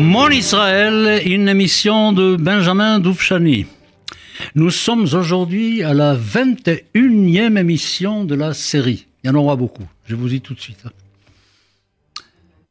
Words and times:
Mon 0.00 0.30
Israël, 0.30 1.20
une 1.26 1.46
émission 1.46 2.14
de 2.14 2.34
Benjamin 2.34 3.00
Doufchani. 3.00 3.66
Nous 4.54 4.70
sommes 4.70 5.02
aujourd'hui 5.02 5.82
à 5.82 5.92
la 5.92 6.16
21e 6.16 7.58
émission 7.58 8.24
de 8.24 8.34
la 8.34 8.54
série. 8.54 9.06
Il 9.22 9.26
y 9.26 9.30
en 9.30 9.34
aura 9.34 9.56
beaucoup, 9.56 9.84
je 10.06 10.14
vous 10.14 10.30
dis 10.30 10.40
tout 10.40 10.54
de 10.54 10.60
suite. 10.60 10.84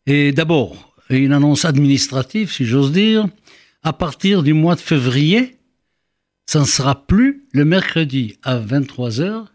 Et 0.07 0.31
d'abord, 0.31 0.95
une 1.11 1.31
annonce 1.31 1.65
administrative, 1.65 2.52
si 2.52 2.65
j'ose 2.65 2.91
dire. 2.91 3.27
À 3.83 3.93
partir 3.93 4.41
du 4.41 4.53
mois 4.53 4.73
de 4.73 4.81
février, 4.81 5.59
ça 6.47 6.61
ne 6.61 6.66
sera 6.66 7.05
plus 7.05 7.45
le 7.52 7.63
mercredi 7.63 8.38
à 8.41 8.57
23h, 8.57 9.45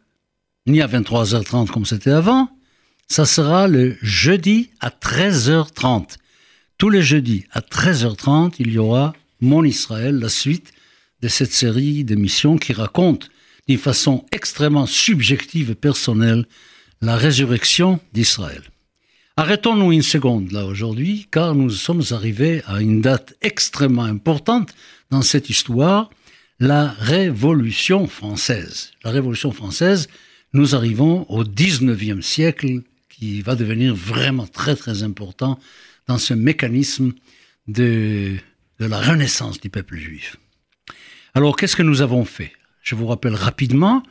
ni 0.68 0.80
à 0.80 0.86
23h30 0.86 1.66
comme 1.70 1.86
c'était 1.86 2.12
avant, 2.12 2.50
ça 3.08 3.24
sera 3.24 3.66
le 3.66 3.96
jeudi 4.00 4.70
à 4.78 4.90
13h30. 4.90 6.18
Tous 6.76 6.90
les 6.90 7.02
jeudis 7.02 7.44
à 7.52 7.60
13h30, 7.60 8.54
il 8.58 8.72
y 8.72 8.78
aura 8.78 9.12
Mon 9.40 9.62
Israël, 9.62 10.18
la 10.18 10.28
suite 10.28 10.72
de 11.22 11.28
cette 11.28 11.52
série 11.52 12.02
d'émissions 12.02 12.58
qui 12.58 12.72
raconte 12.72 13.30
d'une 13.68 13.78
façon 13.78 14.26
extrêmement 14.32 14.86
subjective 14.86 15.70
et 15.70 15.76
personnelle 15.76 16.46
la 17.00 17.16
résurrection 17.16 18.00
d'Israël. 18.12 18.62
Arrêtons-nous 19.36 19.92
une 19.92 20.02
seconde 20.02 20.50
là 20.50 20.66
aujourd'hui, 20.66 21.28
car 21.30 21.54
nous 21.54 21.70
sommes 21.70 22.02
arrivés 22.10 22.62
à 22.66 22.80
une 22.80 23.00
date 23.00 23.34
extrêmement 23.40 24.04
importante 24.04 24.74
dans 25.10 25.22
cette 25.22 25.50
histoire, 25.50 26.10
la 26.58 26.88
Révolution 26.98 28.08
française. 28.08 28.90
La 29.04 29.12
Révolution 29.12 29.52
française, 29.52 30.08
nous 30.52 30.74
arrivons 30.74 31.24
au 31.28 31.44
19e 31.44 32.20
siècle 32.20 32.82
qui 33.08 33.42
va 33.42 33.54
devenir 33.54 33.94
vraiment 33.94 34.46
très 34.46 34.74
très 34.74 35.04
important 35.04 35.60
dans 36.06 36.18
ce 36.18 36.34
mécanisme 36.34 37.12
de, 37.66 38.34
la 38.78 39.00
renaissance 39.00 39.60
du 39.60 39.70
peuple 39.70 39.96
juif. 39.96 40.36
Alors, 41.34 41.56
qu'est-ce 41.56 41.76
que 41.76 41.82
nous 41.82 42.02
avons 42.02 42.24
fait? 42.24 42.52
Je 42.82 42.94
vous 42.94 43.06
rappelle 43.06 43.34
rapidement, 43.34 44.02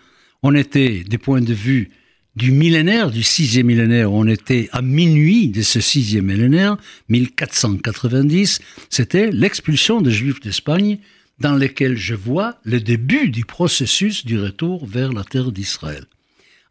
on 0.41 0.55
était, 0.55 1.03
des 1.03 1.17
points 1.17 1.41
de 1.41 1.53
vue 1.53 1.91
du 2.35 2.51
millénaire, 2.51 3.11
du 3.11 3.21
sixième 3.21 3.67
millénaire, 3.67 4.11
on 4.11 4.27
était 4.27 4.67
à 4.71 4.81
minuit 4.81 5.49
de 5.49 5.61
ce 5.61 5.79
sixième 5.79 6.25
millénaire, 6.25 6.77
1490, 7.09 8.59
c'était 8.89 9.29
l'expulsion 9.29 10.01
des 10.01 10.11
Juifs 10.11 10.39
d'Espagne, 10.39 10.97
dans 11.39 11.53
lequel 11.55 11.97
je 11.97 12.15
vois 12.15 12.55
le 12.63 12.79
début 12.79 13.29
du 13.29 13.45
processus 13.45 14.25
du 14.25 14.39
retour 14.39 14.85
vers 14.87 15.13
la 15.13 15.23
terre 15.23 15.51
d'Israël. 15.51 16.05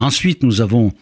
Ensuite, 0.01 0.43
nous 0.43 0.61
avons 0.61 0.93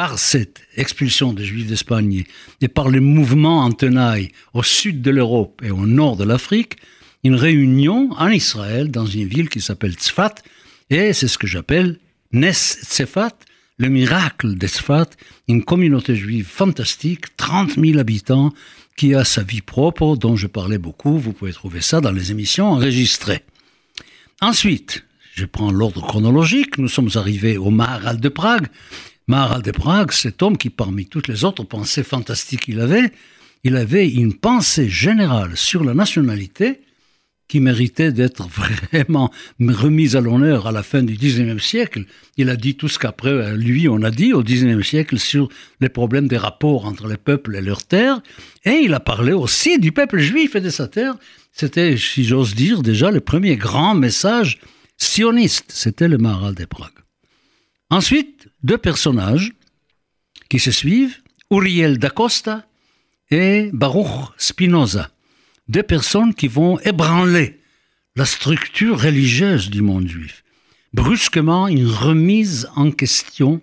par 0.00 0.18
cette 0.18 0.62
expulsion 0.76 1.34
des 1.34 1.44
Juifs 1.44 1.66
d'Espagne 1.66 2.24
et 2.62 2.68
par 2.68 2.88
les 2.88 3.00
mouvements 3.00 3.58
en 3.58 3.70
tenaille 3.70 4.30
au 4.54 4.62
sud 4.62 5.02
de 5.02 5.10
l'Europe 5.10 5.60
et 5.62 5.70
au 5.70 5.86
nord 5.86 6.16
de 6.16 6.24
l'Afrique, 6.24 6.76
une 7.22 7.34
réunion 7.34 8.08
en 8.16 8.30
Israël 8.30 8.90
dans 8.90 9.04
une 9.04 9.28
ville 9.28 9.50
qui 9.50 9.60
s'appelle 9.60 9.92
Tzfat, 9.92 10.36
et 10.88 11.12
c'est 11.12 11.28
ce 11.28 11.36
que 11.36 11.46
j'appelle 11.46 11.98
Nes 12.32 12.54
Tzfat, 12.54 13.36
le 13.76 13.90
miracle 13.90 14.54
d'Etzfat, 14.54 15.10
une 15.48 15.62
communauté 15.62 16.16
juive 16.16 16.46
fantastique, 16.46 17.36
30 17.36 17.74
000 17.74 17.98
habitants, 17.98 18.54
qui 18.96 19.14
a 19.14 19.26
sa 19.26 19.42
vie 19.42 19.60
propre, 19.60 20.16
dont 20.16 20.34
je 20.34 20.46
parlais 20.46 20.78
beaucoup, 20.78 21.18
vous 21.18 21.34
pouvez 21.34 21.52
trouver 21.52 21.82
ça 21.82 22.00
dans 22.00 22.12
les 22.12 22.30
émissions 22.30 22.68
enregistrées. 22.68 23.44
Ensuite, 24.40 25.04
je 25.34 25.44
prends 25.44 25.70
l'ordre 25.70 26.00
chronologique, 26.00 26.78
nous 26.78 26.88
sommes 26.88 27.10
arrivés 27.16 27.58
au 27.58 27.68
Maharal 27.68 28.18
de 28.18 28.28
Prague, 28.30 28.68
Maharal 29.30 29.62
de 29.62 29.70
Prague, 29.70 30.10
cet 30.10 30.42
homme 30.42 30.58
qui, 30.58 30.70
parmi 30.70 31.06
toutes 31.06 31.28
les 31.28 31.44
autres 31.44 31.62
pensées 31.62 32.02
fantastiques 32.02 32.62
qu'il 32.62 32.80
avait, 32.80 33.12
il 33.62 33.76
avait 33.76 34.08
une 34.08 34.34
pensée 34.34 34.88
générale 34.88 35.56
sur 35.56 35.84
la 35.84 35.94
nationalité 35.94 36.80
qui 37.46 37.60
méritait 37.60 38.10
d'être 38.10 38.48
vraiment 38.90 39.30
remise 39.60 40.16
à 40.16 40.20
l'honneur 40.20 40.66
à 40.66 40.72
la 40.72 40.82
fin 40.82 41.04
du 41.04 41.14
XIXe 41.14 41.62
siècle. 41.62 42.06
Il 42.38 42.50
a 42.50 42.56
dit 42.56 42.74
tout 42.74 42.88
ce 42.88 42.98
qu'après 42.98 43.56
lui 43.56 43.88
on 43.88 44.02
a 44.02 44.10
dit 44.10 44.32
au 44.32 44.42
XIXe 44.42 44.84
siècle 44.84 45.16
sur 45.20 45.48
les 45.80 45.88
problèmes 45.88 46.26
des 46.26 46.36
rapports 46.36 46.84
entre 46.84 47.06
les 47.06 47.16
peuples 47.16 47.54
et 47.54 47.60
leurs 47.60 47.84
terres. 47.84 48.20
Et 48.64 48.80
il 48.82 48.94
a 48.94 49.00
parlé 49.00 49.32
aussi 49.32 49.78
du 49.78 49.92
peuple 49.92 50.18
juif 50.18 50.56
et 50.56 50.60
de 50.60 50.70
sa 50.70 50.88
terre. 50.88 51.14
C'était, 51.52 51.96
si 51.96 52.24
j'ose 52.24 52.56
dire, 52.56 52.82
déjà 52.82 53.12
le 53.12 53.20
premier 53.20 53.56
grand 53.56 53.94
message 53.94 54.58
sioniste. 54.96 55.66
C'était 55.68 56.08
le 56.08 56.18
Maharal 56.18 56.56
de 56.56 56.64
Prague. 56.64 56.90
Ensuite, 57.90 58.48
deux 58.62 58.78
personnages 58.78 59.52
qui 60.48 60.60
se 60.60 60.70
suivent, 60.70 61.18
Uriel 61.50 61.98
d'Acosta 61.98 62.66
et 63.30 63.70
Baruch 63.72 64.32
Spinoza. 64.38 65.10
Deux 65.68 65.82
personnes 65.82 66.34
qui 66.34 66.48
vont 66.48 66.78
ébranler 66.80 67.60
la 68.16 68.24
structure 68.24 69.00
religieuse 69.00 69.70
du 69.70 69.82
monde 69.82 70.08
juif. 70.08 70.44
Brusquement, 70.92 71.68
une 71.68 71.86
remise 71.86 72.68
en 72.76 72.90
question 72.90 73.60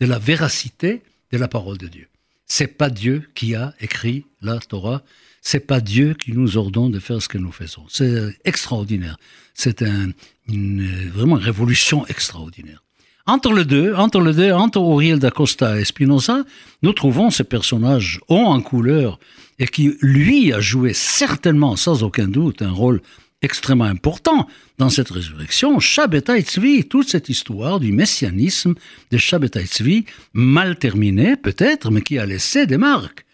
de 0.00 0.06
la 0.06 0.18
véracité 0.18 1.02
de 1.32 1.38
la 1.38 1.48
parole 1.48 1.78
de 1.78 1.88
Dieu. 1.88 2.08
C'est 2.46 2.78
pas 2.78 2.90
Dieu 2.90 3.30
qui 3.34 3.54
a 3.54 3.74
écrit 3.80 4.24
la 4.42 4.58
Torah, 4.58 5.02
c'est 5.42 5.66
pas 5.66 5.80
Dieu 5.80 6.14
qui 6.14 6.32
nous 6.32 6.56
ordonne 6.56 6.90
de 6.90 6.98
faire 6.98 7.22
ce 7.22 7.28
que 7.28 7.38
nous 7.38 7.52
faisons. 7.52 7.86
C'est 7.88 8.36
extraordinaire. 8.44 9.18
C'est 9.54 9.82
un, 9.82 10.10
une, 10.48 11.08
vraiment 11.10 11.38
une 11.38 11.44
révolution 11.44 12.06
extraordinaire. 12.06 12.82
Entre 13.30 13.52
les 13.52 13.64
deux, 13.64 13.94
entre 13.94 14.20
les 14.20 14.34
deux, 14.34 14.50
entre 14.50 14.80
Uriel 14.80 15.20
d'Acosta 15.20 15.78
et 15.78 15.84
Spinoza, 15.84 16.42
nous 16.82 16.92
trouvons 16.92 17.30
ce 17.30 17.44
personnage 17.44 18.18
haut 18.26 18.34
en 18.34 18.60
couleur 18.60 19.20
et 19.60 19.68
qui, 19.68 19.94
lui, 20.00 20.52
a 20.52 20.58
joué 20.58 20.94
certainement, 20.94 21.76
sans 21.76 22.02
aucun 22.02 22.26
doute, 22.26 22.60
un 22.60 22.72
rôle 22.72 23.00
extrêmement 23.40 23.84
important 23.84 24.48
dans 24.78 24.90
cette 24.90 25.10
résurrection, 25.10 25.78
Shabbatai 25.78 26.40
Tzvi, 26.40 26.88
toute 26.88 27.08
cette 27.08 27.28
histoire 27.28 27.78
du 27.78 27.92
messianisme 27.92 28.74
de 29.12 29.16
Shabbatai 29.16 29.66
Tzvi, 29.66 30.06
mal 30.32 30.76
terminée 30.76 31.36
peut-être, 31.36 31.92
mais 31.92 32.02
qui 32.02 32.18
a 32.18 32.26
laissé 32.26 32.66
des 32.66 32.78
marques. 32.78 33.24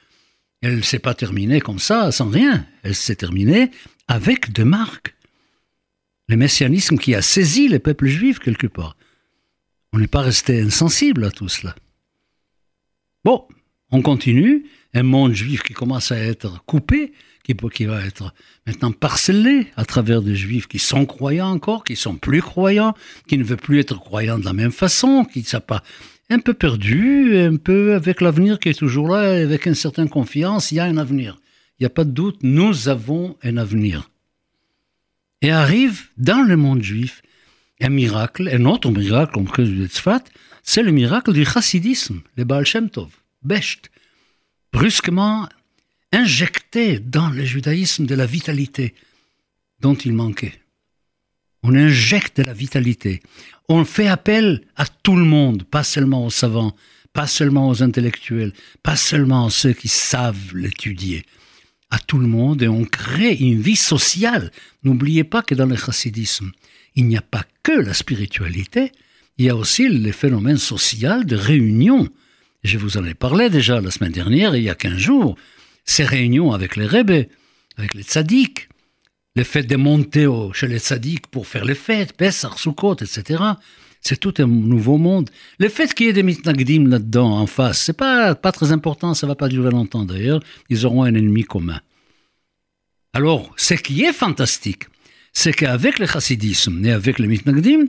Elle 0.60 0.76
ne 0.76 0.82
s'est 0.82 0.98
pas 0.98 1.14
terminée 1.14 1.62
comme 1.62 1.78
ça, 1.78 2.12
sans 2.12 2.28
rien. 2.28 2.66
Elle 2.82 2.94
s'est 2.94 3.16
terminée 3.16 3.70
avec 4.08 4.52
des 4.52 4.64
marques. 4.64 5.14
Le 6.28 6.36
messianisme 6.36 6.98
qui 6.98 7.14
a 7.14 7.22
saisi 7.22 7.68
les 7.68 7.78
peuples 7.78 8.08
juifs 8.08 8.40
quelque 8.40 8.66
part. 8.66 8.95
On 9.96 9.98
n'est 9.98 10.08
pas 10.08 10.20
resté 10.20 10.60
insensible 10.60 11.24
à 11.24 11.30
tout 11.30 11.48
cela. 11.48 11.74
Bon, 13.24 13.48
on 13.90 14.02
continue. 14.02 14.66
Un 14.92 15.04
monde 15.04 15.32
juif 15.32 15.62
qui 15.62 15.72
commence 15.72 16.12
à 16.12 16.18
être 16.18 16.62
coupé, 16.66 17.14
qui, 17.44 17.54
va 17.86 18.04
être 18.04 18.34
maintenant 18.66 18.92
parcellé 18.92 19.68
à 19.74 19.86
travers 19.86 20.20
des 20.20 20.36
juifs 20.36 20.66
qui 20.66 20.78
sont 20.78 21.06
croyants 21.06 21.50
encore, 21.50 21.82
qui 21.82 21.96
sont 21.96 22.16
plus 22.16 22.42
croyants, 22.42 22.94
qui 23.26 23.38
ne 23.38 23.42
veulent 23.42 23.56
plus 23.56 23.80
être 23.80 23.98
croyants 23.98 24.38
de 24.38 24.44
la 24.44 24.52
même 24.52 24.70
façon, 24.70 25.24
qui 25.24 25.38
ne 25.38 25.44
sont 25.46 25.60
pas 25.60 25.82
un 26.28 26.40
peu 26.40 26.52
perdus, 26.52 27.34
un 27.38 27.56
peu 27.56 27.94
avec 27.94 28.20
l'avenir 28.20 28.58
qui 28.58 28.68
est 28.68 28.78
toujours 28.78 29.08
là, 29.08 29.42
avec 29.42 29.64
une 29.64 29.74
certaine 29.74 30.10
confiance, 30.10 30.72
il 30.72 30.74
y 30.74 30.80
a 30.80 30.84
un 30.84 30.98
avenir. 30.98 31.38
Il 31.78 31.84
n'y 31.84 31.86
a 31.86 31.90
pas 31.90 32.04
de 32.04 32.10
doute, 32.10 32.40
nous 32.42 32.90
avons 32.90 33.38
un 33.42 33.56
avenir. 33.56 34.10
Et 35.40 35.50
arrive 35.50 36.10
dans 36.18 36.46
le 36.46 36.58
monde 36.58 36.82
juif 36.82 37.22
un 37.80 37.88
miracle, 37.88 38.48
un 38.48 38.64
autre 38.64 38.90
miracle, 38.90 39.32
comme 39.32 39.48
que 39.48 39.62
de 39.62 39.86
Tzfat, 39.86 40.24
c'est 40.62 40.82
le 40.82 40.92
miracle 40.92 41.32
du 41.32 41.44
chassidisme, 41.44 42.22
le 42.36 42.44
Baal 42.44 42.66
Shem 42.66 42.90
Tov, 42.90 43.10
brusquement 44.72 45.48
injecté 46.12 46.98
dans 46.98 47.30
le 47.30 47.44
judaïsme 47.44 48.06
de 48.06 48.14
la 48.14 48.26
vitalité 48.26 48.94
dont 49.80 49.94
il 49.94 50.12
manquait. 50.12 50.54
On 51.62 51.74
injecte 51.74 52.38
de 52.38 52.42
la 52.44 52.52
vitalité. 52.52 53.22
On 53.68 53.84
fait 53.84 54.06
appel 54.06 54.62
à 54.76 54.86
tout 54.86 55.16
le 55.16 55.24
monde, 55.24 55.64
pas 55.64 55.82
seulement 55.82 56.24
aux 56.24 56.30
savants, 56.30 56.76
pas 57.12 57.26
seulement 57.26 57.68
aux 57.68 57.82
intellectuels, 57.82 58.52
pas 58.82 58.96
seulement 58.96 59.46
à 59.46 59.50
ceux 59.50 59.72
qui 59.72 59.88
savent 59.88 60.54
l'étudier, 60.54 61.24
à 61.90 61.98
tout 61.98 62.18
le 62.18 62.28
monde 62.28 62.62
et 62.62 62.68
on 62.68 62.84
crée 62.84 63.34
une 63.34 63.60
vie 63.60 63.76
sociale. 63.76 64.52
N'oubliez 64.82 65.24
pas 65.24 65.42
que 65.42 65.54
dans 65.54 65.66
le 65.66 65.76
chassidisme, 65.76 66.52
il 66.96 67.06
n'y 67.06 67.16
a 67.16 67.22
pas 67.22 67.44
que 67.62 67.72
la 67.72 67.94
spiritualité, 67.94 68.90
il 69.38 69.44
y 69.44 69.50
a 69.50 69.56
aussi 69.56 69.88
le 69.88 70.12
phénomène 70.12 70.56
social 70.56 71.26
de 71.26 71.36
réunion. 71.36 72.08
Je 72.64 72.78
vous 72.78 72.96
en 72.96 73.04
ai 73.04 73.14
parlé 73.14 73.50
déjà 73.50 73.80
la 73.80 73.90
semaine 73.90 74.12
dernière, 74.12 74.56
il 74.56 74.64
y 74.64 74.70
a 74.70 74.74
15 74.74 74.96
jours. 74.96 75.36
Ces 75.84 76.04
réunions 76.04 76.52
avec 76.52 76.74
les 76.76 76.86
rebbe, 76.86 77.26
avec 77.76 77.94
les 77.94 78.02
tzaddiks, 78.02 78.68
le 79.36 79.44
fait 79.44 79.62
de 79.62 79.76
monter 79.76 80.26
chez 80.54 80.66
les 80.66 80.78
tzaddiks 80.78 81.26
pour 81.26 81.46
faire 81.46 81.66
les 81.66 81.74
fêtes, 81.74 82.14
Pessah, 82.14 82.52
Sukkot, 82.56 82.96
etc. 83.02 83.42
C'est 84.00 84.18
tout 84.18 84.34
un 84.38 84.46
nouveau 84.46 84.96
monde. 84.96 85.28
Le 85.58 85.68
fait 85.68 85.92
qu'il 85.92 86.06
y 86.06 86.08
ait 86.08 86.14
des 86.14 86.22
mitnagdim 86.22 86.88
là-dedans, 86.88 87.38
en 87.38 87.46
face, 87.46 87.82
c'est 87.82 87.96
pas, 87.96 88.34
pas 88.34 88.52
très 88.52 88.72
important, 88.72 89.12
ça 89.14 89.26
va 89.26 89.34
pas 89.34 89.48
durer 89.48 89.70
longtemps 89.70 90.04
d'ailleurs. 90.04 90.40
Ils 90.70 90.86
auront 90.86 91.02
un 91.02 91.14
ennemi 91.14 91.44
commun. 91.44 91.80
Alors, 93.12 93.52
ce 93.56 93.74
qui 93.74 94.02
est 94.04 94.12
fantastique, 94.12 94.84
c'est 95.36 95.52
qu'avec 95.52 95.98
le 95.98 96.06
chassidisme 96.06 96.82
et 96.86 96.92
avec 96.92 97.18
le 97.18 97.26
mitnagdim, 97.26 97.88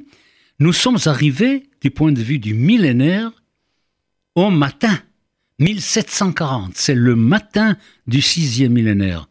nous 0.59 0.73
sommes 0.73 0.97
arrivés, 1.05 1.63
du 1.79 1.91
point 1.91 2.11
de 2.11 2.21
vue 2.21 2.39
du 2.39 2.53
millénaire, 2.53 3.31
au 4.35 4.49
matin, 4.49 4.99
1740. 5.59 6.73
C'est 6.75 6.93
le 6.93 7.15
matin 7.15 7.77
du 8.05 8.21
sixième 8.21 8.73
millénaire. 8.73 9.29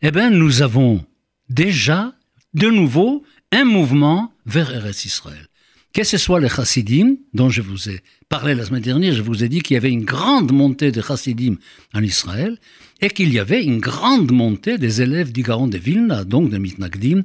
Eh 0.00 0.10
bien, 0.10 0.30
nous 0.30 0.62
avons 0.62 1.04
déjà, 1.50 2.14
de 2.54 2.68
nouveau, 2.68 3.22
un 3.52 3.64
mouvement 3.64 4.32
vers 4.46 4.74
Eretz 4.74 5.04
Israël. 5.04 5.46
Que 5.94 6.02
ce 6.02 6.18
soit 6.18 6.40
les 6.40 6.48
chassidim, 6.48 7.18
dont 7.34 7.50
je 7.50 7.62
vous 7.62 7.88
ai 7.88 8.00
parlé 8.28 8.56
la 8.56 8.64
semaine 8.64 8.82
dernière, 8.82 9.14
je 9.14 9.22
vous 9.22 9.44
ai 9.44 9.48
dit 9.48 9.60
qu'il 9.60 9.74
y 9.74 9.76
avait 9.76 9.92
une 9.92 10.04
grande 10.04 10.50
montée 10.50 10.90
de 10.90 11.00
chassidim 11.00 11.54
en 11.94 12.02
Israël, 12.02 12.58
et 13.00 13.10
qu'il 13.10 13.32
y 13.32 13.38
avait 13.38 13.62
une 13.62 13.78
grande 13.78 14.32
montée 14.32 14.76
des 14.76 15.02
élèves 15.02 15.30
du 15.30 15.44
Gaon 15.44 15.68
de 15.68 15.78
Vilna, 15.78 16.24
donc 16.24 16.50
de 16.50 16.58
Mitnagdim, 16.58 17.22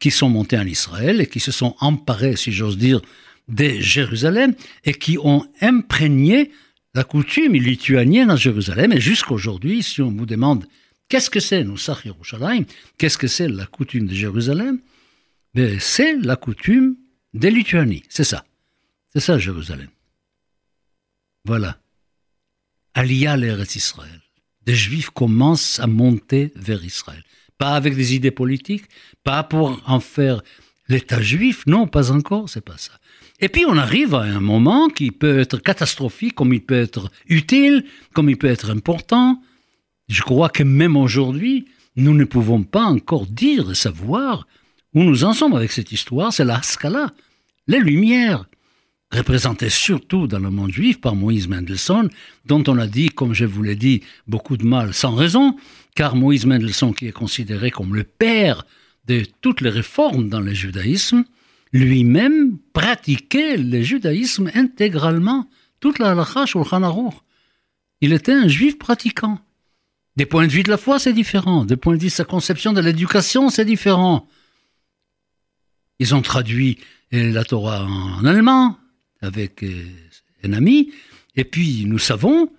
qui 0.00 0.10
sont 0.10 0.28
montés 0.28 0.58
en 0.58 0.66
Israël 0.66 1.22
et 1.22 1.26
qui 1.26 1.40
se 1.40 1.50
sont 1.50 1.74
emparés, 1.80 2.36
si 2.36 2.52
j'ose 2.52 2.76
dire, 2.76 3.00
de 3.48 3.80
Jérusalem 3.80 4.54
et 4.84 4.92
qui 4.92 5.16
ont 5.16 5.46
imprégné 5.62 6.50
la 6.94 7.04
coutume 7.04 7.54
lituanienne 7.54 8.30
à 8.30 8.36
Jérusalem. 8.36 8.92
Et 8.92 9.00
jusqu'aujourd'hui, 9.00 9.82
si 9.82 10.02
on 10.02 10.10
vous 10.10 10.26
demande 10.26 10.66
qu'est-ce 11.08 11.30
que 11.30 11.40
c'est 11.40 11.64
Nusach 11.64 12.04
Yerushalayim, 12.04 12.64
qu'est-ce 12.98 13.16
que 13.16 13.28
c'est 13.28 13.48
la 13.48 13.64
coutume 13.64 14.06
de 14.08 14.14
Jérusalem, 14.14 14.78
ben, 15.54 15.78
c'est 15.80 16.16
la 16.18 16.36
coutume 16.36 16.96
des 17.34 17.50
Lituanies. 17.50 18.02
C'est 18.08 18.24
ça. 18.24 18.44
C'est 19.12 19.20
ça, 19.20 19.38
Jérusalem. 19.38 19.88
Voilà. 21.44 21.78
Aliyah 22.94 23.36
l'Eretz 23.36 23.76
Israël. 23.76 24.20
Des 24.66 24.74
Juifs 24.74 25.10
commencent 25.10 25.80
à 25.80 25.86
monter 25.86 26.52
vers 26.54 26.84
Israël. 26.84 27.24
Pas 27.58 27.74
avec 27.74 27.94
des 27.94 28.14
idées 28.14 28.30
politiques, 28.30 28.84
pas 29.24 29.42
pour 29.42 29.82
en 29.86 30.00
faire 30.00 30.42
l'État 30.88 31.22
juif, 31.22 31.64
non, 31.66 31.86
pas 31.86 32.10
encore, 32.10 32.48
c'est 32.48 32.64
pas 32.64 32.76
ça. 32.76 32.92
Et 33.38 33.48
puis 33.48 33.64
on 33.66 33.76
arrive 33.76 34.14
à 34.14 34.22
un 34.22 34.40
moment 34.40 34.88
qui 34.88 35.10
peut 35.12 35.38
être 35.38 35.58
catastrophique, 35.58 36.34
comme 36.34 36.52
il 36.52 36.64
peut 36.64 36.80
être 36.80 37.10
utile, 37.26 37.84
comme 38.12 38.28
il 38.28 38.36
peut 38.36 38.48
être 38.48 38.70
important. 38.70 39.40
Je 40.08 40.22
crois 40.22 40.48
que 40.48 40.62
même 40.62 40.96
aujourd'hui, 40.96 41.66
nous 41.96 42.14
ne 42.14 42.24
pouvons 42.24 42.64
pas 42.64 42.84
encore 42.84 43.26
dire 43.26 43.70
et 43.70 43.74
savoir 43.74 44.46
où 44.94 45.02
nous 45.02 45.24
en 45.24 45.32
sommes 45.32 45.54
avec 45.54 45.72
cette 45.72 45.92
histoire. 45.92 46.32
C'est 46.32 46.44
la 46.44 46.62
Scala, 46.62 47.12
les 47.66 47.80
Lumières, 47.80 48.46
représentées 49.12 49.70
surtout 49.70 50.26
dans 50.26 50.38
le 50.38 50.50
monde 50.50 50.72
juif 50.72 51.00
par 51.00 51.14
Moïse 51.14 51.48
Mendelssohn, 51.48 52.08
dont 52.46 52.62
on 52.68 52.78
a 52.78 52.86
dit, 52.86 53.08
comme 53.08 53.34
je 53.34 53.44
vous 53.44 53.62
l'ai 53.62 53.76
dit, 53.76 54.02
beaucoup 54.26 54.56
de 54.56 54.64
mal 54.64 54.94
sans 54.94 55.14
raison, 55.14 55.56
car 55.94 56.16
Moïse 56.16 56.46
Mendelssohn, 56.46 56.94
qui 56.94 57.06
est 57.06 57.12
considéré 57.12 57.70
comme 57.70 57.94
le 57.94 58.04
père 58.04 58.64
de 59.06 59.24
toutes 59.40 59.60
les 59.60 59.70
réformes 59.70 60.28
dans 60.28 60.40
le 60.40 60.54
judaïsme, 60.54 61.24
lui-même 61.72 62.58
pratiquait 62.72 63.56
le 63.56 63.82
judaïsme 63.82 64.50
intégralement, 64.54 65.48
toute 65.80 65.98
la 65.98 66.10
halakha 66.10 66.46
shulchan 66.46 67.12
Il 68.00 68.12
était 68.12 68.32
un 68.32 68.48
juif 68.48 68.78
pratiquant. 68.78 69.38
Des 70.16 70.26
points 70.26 70.46
de 70.46 70.52
vue 70.52 70.62
de 70.62 70.70
la 70.70 70.76
foi, 70.76 70.98
c'est 70.98 71.12
différent. 71.12 71.64
Des 71.64 71.76
points 71.76 71.96
de 71.96 72.00
vue 72.00 72.08
de 72.08 72.12
sa 72.12 72.24
conception 72.24 72.72
de 72.72 72.80
l'éducation, 72.80 73.48
c'est 73.48 73.64
différent. 73.64 74.28
Ils 76.00 76.14
ont 76.14 76.22
traduit 76.22 76.78
la 77.12 77.44
Torah 77.44 77.84
en 77.84 78.24
allemand 78.24 78.76
avec 79.20 79.62
euh, 79.62 79.84
un 80.42 80.54
ami, 80.54 80.90
et 81.36 81.44
puis 81.44 81.84
nous 81.86 81.98
savons 81.98 82.50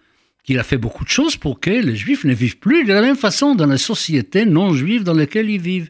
qu'il 0.43 0.59
a 0.59 0.63
fait 0.63 0.77
beaucoup 0.77 1.03
de 1.03 1.09
choses 1.09 1.35
pour 1.35 1.59
que 1.59 1.71
les 1.71 1.95
juifs 1.95 2.23
ne 2.23 2.33
vivent 2.33 2.59
plus 2.59 2.85
de 2.85 2.93
la 2.93 3.01
même 3.01 3.15
façon 3.15 3.55
dans 3.55 3.65
la 3.65 3.77
société 3.77 4.45
non 4.45 4.73
juive 4.73 5.03
dans 5.03 5.13
laquelle 5.13 5.49
ils 5.49 5.61
vivent. 5.61 5.89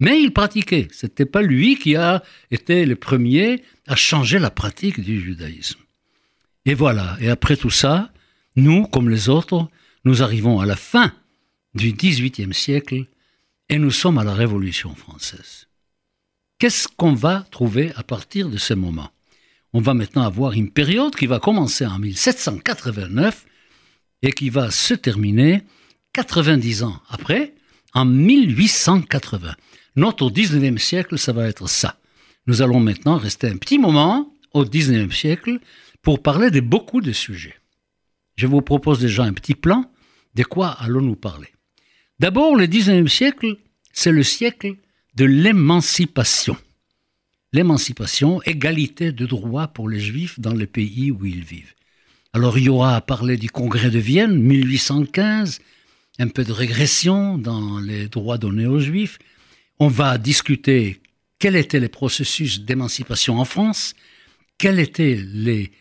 Mais 0.00 0.20
il 0.20 0.32
pratiquait. 0.32 0.88
C'était 0.90 1.24
pas 1.24 1.40
lui 1.40 1.76
qui 1.76 1.96
a 1.96 2.22
été 2.50 2.84
le 2.84 2.96
premier 2.96 3.62
à 3.86 3.96
changer 3.96 4.38
la 4.38 4.50
pratique 4.50 5.00
du 5.00 5.20
judaïsme. 5.20 5.80
Et 6.64 6.74
voilà. 6.74 7.16
Et 7.20 7.30
après 7.30 7.56
tout 7.56 7.70
ça, 7.70 8.12
nous, 8.56 8.86
comme 8.86 9.08
les 9.08 9.28
autres, 9.28 9.68
nous 10.04 10.22
arrivons 10.22 10.60
à 10.60 10.66
la 10.66 10.76
fin 10.76 11.12
du 11.74 11.92
XVIIIe 11.92 12.52
siècle 12.52 13.04
et 13.68 13.78
nous 13.78 13.90
sommes 13.90 14.18
à 14.18 14.24
la 14.24 14.34
Révolution 14.34 14.94
française. 14.94 15.65
Qu'est-ce 16.58 16.88
qu'on 16.88 17.12
va 17.12 17.46
trouver 17.50 17.92
à 17.96 18.02
partir 18.02 18.48
de 18.48 18.56
ce 18.56 18.72
moment? 18.72 19.10
On 19.74 19.80
va 19.80 19.92
maintenant 19.92 20.22
avoir 20.22 20.52
une 20.54 20.70
période 20.70 21.14
qui 21.14 21.26
va 21.26 21.38
commencer 21.38 21.84
en 21.84 21.98
1789 21.98 23.44
et 24.22 24.32
qui 24.32 24.48
va 24.48 24.70
se 24.70 24.94
terminer 24.94 25.64
90 26.14 26.82
ans 26.84 26.98
après, 27.10 27.52
en 27.92 28.06
1880. 28.06 29.54
Notre 29.96 30.30
19e 30.30 30.78
siècle, 30.78 31.18
ça 31.18 31.34
va 31.34 31.46
être 31.46 31.68
ça. 31.68 31.98
Nous 32.46 32.62
allons 32.62 32.80
maintenant 32.80 33.18
rester 33.18 33.48
un 33.48 33.58
petit 33.58 33.78
moment 33.78 34.32
au 34.54 34.64
19e 34.64 35.12
siècle 35.12 35.58
pour 36.00 36.22
parler 36.22 36.50
de 36.50 36.60
beaucoup 36.60 37.02
de 37.02 37.12
sujets. 37.12 37.56
Je 38.36 38.46
vous 38.46 38.62
propose 38.62 39.00
déjà 39.00 39.24
un 39.24 39.34
petit 39.34 39.54
plan. 39.54 39.90
De 40.34 40.42
quoi 40.42 40.68
allons-nous 40.68 41.16
parler 41.16 41.48
D'abord, 42.18 42.56
le 42.56 42.66
19e 42.66 43.08
siècle, 43.08 43.56
c'est 43.92 44.12
le 44.12 44.22
siècle 44.22 44.76
de 45.16 45.24
l'émancipation. 45.24 46.56
L'émancipation, 47.52 48.42
égalité 48.42 49.12
de 49.12 49.24
droits 49.24 49.68
pour 49.68 49.88
les 49.88 50.00
juifs 50.00 50.38
dans 50.38 50.52
les 50.52 50.66
pays 50.66 51.10
où 51.10 51.24
ils 51.24 51.44
vivent. 51.44 51.74
Alors 52.32 52.58
il 52.58 52.64
y 52.64 52.68
aura 52.68 52.96
à 52.96 53.00
parler 53.00 53.38
du 53.38 53.48
congrès 53.48 53.90
de 53.90 53.98
Vienne, 53.98 54.38
1815, 54.38 55.60
un 56.18 56.28
peu 56.28 56.44
de 56.44 56.52
régression 56.52 57.38
dans 57.38 57.80
les 57.80 58.08
droits 58.08 58.36
donnés 58.36 58.66
aux 58.66 58.80
juifs, 58.80 59.18
on 59.78 59.88
va 59.88 60.18
discuter 60.18 61.00
quels 61.38 61.56
étaient 61.56 61.80
les 61.80 61.88
processus 61.88 62.60
d'émancipation 62.60 63.38
en 63.38 63.44
France, 63.44 63.94
quels 64.58 64.78
étaient 64.78 65.18
les 65.22 65.72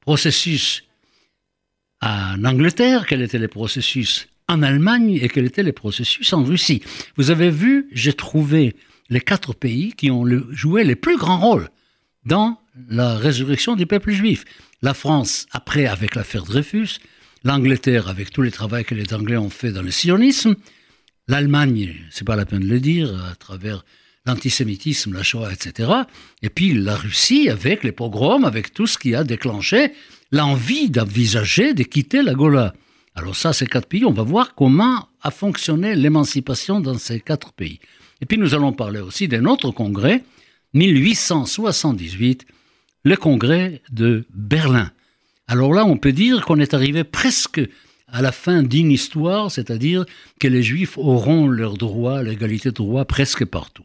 processus 0.00 0.84
en 2.00 2.44
Angleterre, 2.44 3.06
quels 3.06 3.22
étaient 3.22 3.38
les 3.38 3.48
processus 3.48 4.28
en 4.48 4.62
Allemagne 4.62 5.18
et 5.20 5.28
quels 5.28 5.46
étaient 5.46 5.62
les 5.62 5.72
processus 5.72 6.32
en 6.32 6.42
Russie. 6.42 6.82
Vous 7.16 7.30
avez 7.30 7.50
vu, 7.50 7.88
j'ai 7.92 8.12
trouvé 8.12 8.76
les 9.08 9.20
quatre 9.20 9.54
pays 9.54 9.92
qui 9.92 10.10
ont 10.10 10.24
joué 10.50 10.84
les 10.84 10.96
plus 10.96 11.16
grands 11.16 11.38
rôles 11.38 11.68
dans 12.24 12.58
la 12.88 13.16
résurrection 13.16 13.76
du 13.76 13.86
peuple 13.86 14.12
juif. 14.12 14.44
La 14.80 14.94
France, 14.94 15.46
après, 15.52 15.86
avec 15.86 16.14
l'affaire 16.14 16.44
Dreyfus, 16.44 16.98
l'Angleterre, 17.44 18.08
avec 18.08 18.30
tous 18.30 18.42
les 18.42 18.50
travaux 18.50 18.82
que 18.84 18.94
les 18.94 19.12
Anglais 19.14 19.36
ont 19.36 19.50
fait 19.50 19.72
dans 19.72 19.82
le 19.82 19.90
sionisme, 19.90 20.54
l'Allemagne, 21.28 21.94
c'est 22.10 22.26
pas 22.26 22.36
la 22.36 22.46
peine 22.46 22.60
de 22.60 22.68
le 22.68 22.80
dire, 22.80 23.24
à 23.30 23.34
travers 23.34 23.84
l'antisémitisme, 24.26 25.12
la 25.12 25.22
Shoah, 25.22 25.52
etc. 25.52 25.90
Et 26.42 26.48
puis 26.48 26.74
la 26.74 26.96
Russie 26.96 27.48
avec 27.48 27.82
les 27.82 27.92
pogroms, 27.92 28.44
avec 28.44 28.72
tout 28.72 28.86
ce 28.86 28.98
qui 28.98 29.14
a 29.14 29.24
déclenché 29.24 29.92
l'envie 30.30 30.90
d'envisager 30.90 31.74
de 31.74 31.82
quitter 31.82 32.22
la 32.22 32.34
Gola. 32.34 32.72
Alors 33.14 33.36
ça, 33.36 33.52
ces 33.52 33.66
quatre 33.66 33.88
pays, 33.88 34.04
on 34.04 34.12
va 34.12 34.22
voir 34.22 34.54
comment 34.54 35.08
a 35.20 35.30
fonctionné 35.30 35.94
l'émancipation 35.94 36.80
dans 36.80 36.98
ces 36.98 37.20
quatre 37.20 37.52
pays. 37.52 37.78
Et 38.20 38.26
puis 38.26 38.38
nous 38.38 38.54
allons 38.54 38.72
parler 38.72 39.00
aussi 39.00 39.28
d'un 39.28 39.44
autre 39.44 39.70
congrès, 39.70 40.24
1878, 40.74 42.46
le 43.04 43.16
congrès 43.16 43.82
de 43.90 44.24
Berlin. 44.32 44.90
Alors 45.46 45.74
là, 45.74 45.84
on 45.84 45.96
peut 45.96 46.12
dire 46.12 46.44
qu'on 46.44 46.60
est 46.60 46.74
arrivé 46.74 47.04
presque 47.04 47.60
à 48.08 48.22
la 48.22 48.32
fin 48.32 48.62
d'une 48.62 48.90
histoire, 48.90 49.50
c'est-à-dire 49.50 50.04
que 50.38 50.48
les 50.48 50.62
Juifs 50.62 50.96
auront 50.98 51.48
leurs 51.48 51.76
droits, 51.76 52.22
l'égalité 52.22 52.70
de 52.70 52.74
droits 52.74 53.04
presque 53.04 53.44
partout. 53.44 53.84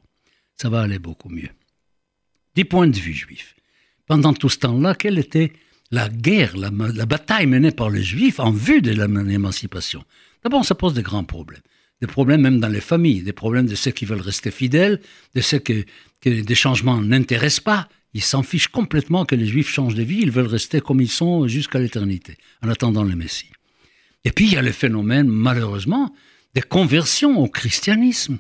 Ça 0.56 0.70
va 0.70 0.82
aller 0.82 1.00
beaucoup 1.00 1.30
mieux. 1.30 1.50
Du 2.56 2.66
point 2.66 2.88
de 2.88 2.98
vue 2.98 3.14
juif, 3.14 3.56
pendant 4.08 4.34
tout 4.34 4.50
ce 4.50 4.58
temps-là, 4.58 4.96
quelle 4.96 5.20
était 5.20 5.54
la 5.92 6.10
guerre, 6.10 6.58
la, 6.58 6.70
bataille 6.70 7.46
menée 7.46 7.72
par 7.72 7.90
les 7.90 8.04
Juifs 8.04 8.40
en 8.40 8.52
vue 8.52 8.82
de 8.82 8.92
l'émancipation 8.92 10.04
D'abord, 10.44 10.66
ça 10.66 10.76
pose 10.76 10.94
de 10.94 11.02
grands 11.02 11.24
problèmes. 11.24 11.62
Des 12.00 12.08
problèmes 12.08 12.42
même 12.42 12.60
dans 12.60 12.68
les 12.68 12.82
familles, 12.82 13.22
des 13.22 13.34
problèmes 13.34 13.66
de 13.66 13.76
ceux 13.76 13.92
qui 13.92 14.06
veulent 14.06 14.22
rester 14.22 14.52
fidèles, 14.52 15.02
de 15.34 15.42
ceux 15.42 15.60
que, 15.60 15.84
que 16.22 16.42
des 16.42 16.56
changements 16.56 17.02
n'intéressent 17.02 17.64
pas. 17.64 17.90
Ils 18.14 18.22
s'en 18.22 18.44
fichent 18.44 18.68
complètement 18.68 19.26
que 19.26 19.36
les 19.36 19.48
Juifs 19.48 19.70
changent 19.70 19.96
de 19.96 20.04
vie, 20.04 20.20
ils 20.22 20.32
veulent 20.32 20.48
rester 20.48 20.80
comme 20.80 21.02
ils 21.02 21.10
sont 21.10 21.48
jusqu'à 21.48 21.80
l'éternité, 21.80 22.38
en 22.62 22.70
attendant 22.70 23.04
le 23.04 23.16
Messie. 23.16 23.52
Et 24.24 24.32
puis 24.32 24.46
il 24.46 24.54
y 24.54 24.58
a 24.58 24.62
le 24.62 24.72
phénomène, 24.72 25.28
malheureusement, 25.28 26.14
des 26.54 26.62
conversions 26.62 27.40
au 27.40 27.48
christianisme, 27.48 28.38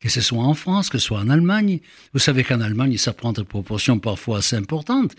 que 0.00 0.08
ce 0.08 0.20
soit 0.20 0.42
en 0.42 0.54
France, 0.54 0.88
que 0.88 0.98
ce 0.98 1.06
soit 1.06 1.20
en 1.20 1.28
Allemagne. 1.28 1.80
Vous 2.12 2.18
savez 2.18 2.42
qu'en 2.42 2.60
Allemagne, 2.60 2.96
ça 2.96 3.12
prend 3.12 3.32
des 3.32 3.44
proportions 3.44 3.98
parfois 3.98 4.38
assez 4.38 4.56
importantes. 4.56 5.14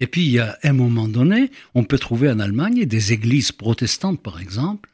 Et 0.00 0.06
puis, 0.06 0.24
il 0.24 0.30
y 0.32 0.38
a 0.38 0.58
un 0.62 0.72
moment 0.72 1.08
donné, 1.08 1.50
on 1.74 1.84
peut 1.84 1.98
trouver 1.98 2.30
en 2.30 2.40
Allemagne 2.40 2.86
des 2.86 3.12
églises 3.12 3.52
protestantes, 3.52 4.22
par 4.22 4.40
exemple, 4.40 4.90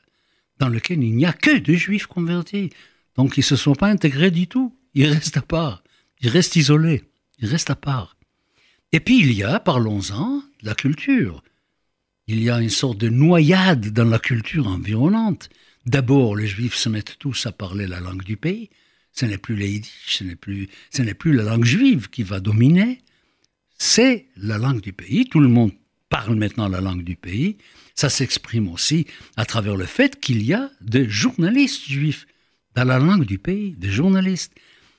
dans 0.59 0.69
lesquelles 0.69 1.03
il 1.03 1.15
n'y 1.15 1.27
a 1.27 1.33
que 1.33 1.59
des 1.59 1.77
juifs 1.77 2.07
convertis. 2.07 2.71
Donc, 3.17 3.37
ils 3.37 3.41
ne 3.41 3.45
se 3.45 3.57
sont 3.57 3.75
pas 3.75 3.89
intégrés 3.89 4.31
du 4.31 4.47
tout. 4.47 4.75
Ils 4.95 5.07
restent 5.07 5.37
à 5.37 5.43
part. 5.43 5.83
Ils 6.21 6.29
restent 6.29 6.57
isolés. 6.57 7.05
Ils 7.39 7.49
restent 7.49 7.71
à 7.71 7.77
part. 7.77 8.17
Et 8.93 9.01
puis, 9.01 9.21
il 9.21 9.33
y 9.33 9.43
a, 9.43 9.61
parlons-en, 9.61 10.43
la 10.63 10.75
culture 10.75 11.43
il 12.27 12.43
y 12.43 12.51
a 12.51 12.61
une 12.61 12.71
sorte 12.71 12.99
de 12.99 13.09
noyade 13.09 13.91
dans 13.91 14.05
la 14.05 14.19
culture 14.19 14.67
environnante. 14.67 15.49
D'abord, 15.87 16.35
les 16.35 16.47
Juifs 16.47 16.75
se 16.75 16.89
mettent 16.89 17.17
tous 17.19 17.47
à 17.47 17.53
parler 17.53 17.87
la 17.87 18.01
langue 18.01 18.25
du 18.25 18.37
pays. 18.37 18.71
Ce 19.13 19.25
n'est 19.25 19.39
plus 19.39 19.57
les 19.57 19.83
ce 20.07 20.25
n'est 20.25 20.37
plus, 20.37 20.69
ce 20.91 21.03
n'est 21.03 21.15
plus 21.15 21.33
la 21.33 21.45
langue 21.45 21.65
juive 21.65 22.11
qui 22.11 22.23
va 22.23 22.41
dominer. 22.41 23.01
C'est 23.79 24.27
la 24.37 24.59
langue 24.59 24.81
du 24.81 24.93
pays. 24.93 25.29
Tout 25.29 25.41
le 25.41 25.49
monde 25.49 25.73
parle 26.09 26.37
maintenant 26.37 26.69
la 26.69 26.81
langue 26.81 27.05
du 27.05 27.17
pays. 27.17 27.57
Ça 27.95 28.09
s'exprime 28.09 28.69
aussi 28.69 29.07
à 29.37 29.45
travers 29.45 29.77
le 29.77 29.87
fait 29.87 30.21
qu'il 30.21 30.43
y 30.43 30.55
a 30.55 30.71
des 30.81 31.09
journalistes 31.09 31.85
juifs 31.85 32.27
dans 32.75 32.85
la 32.85 32.99
langue 32.99 33.25
du 33.25 33.39
pays, 33.39 33.73
des 33.73 33.91
journalistes. 33.91 34.53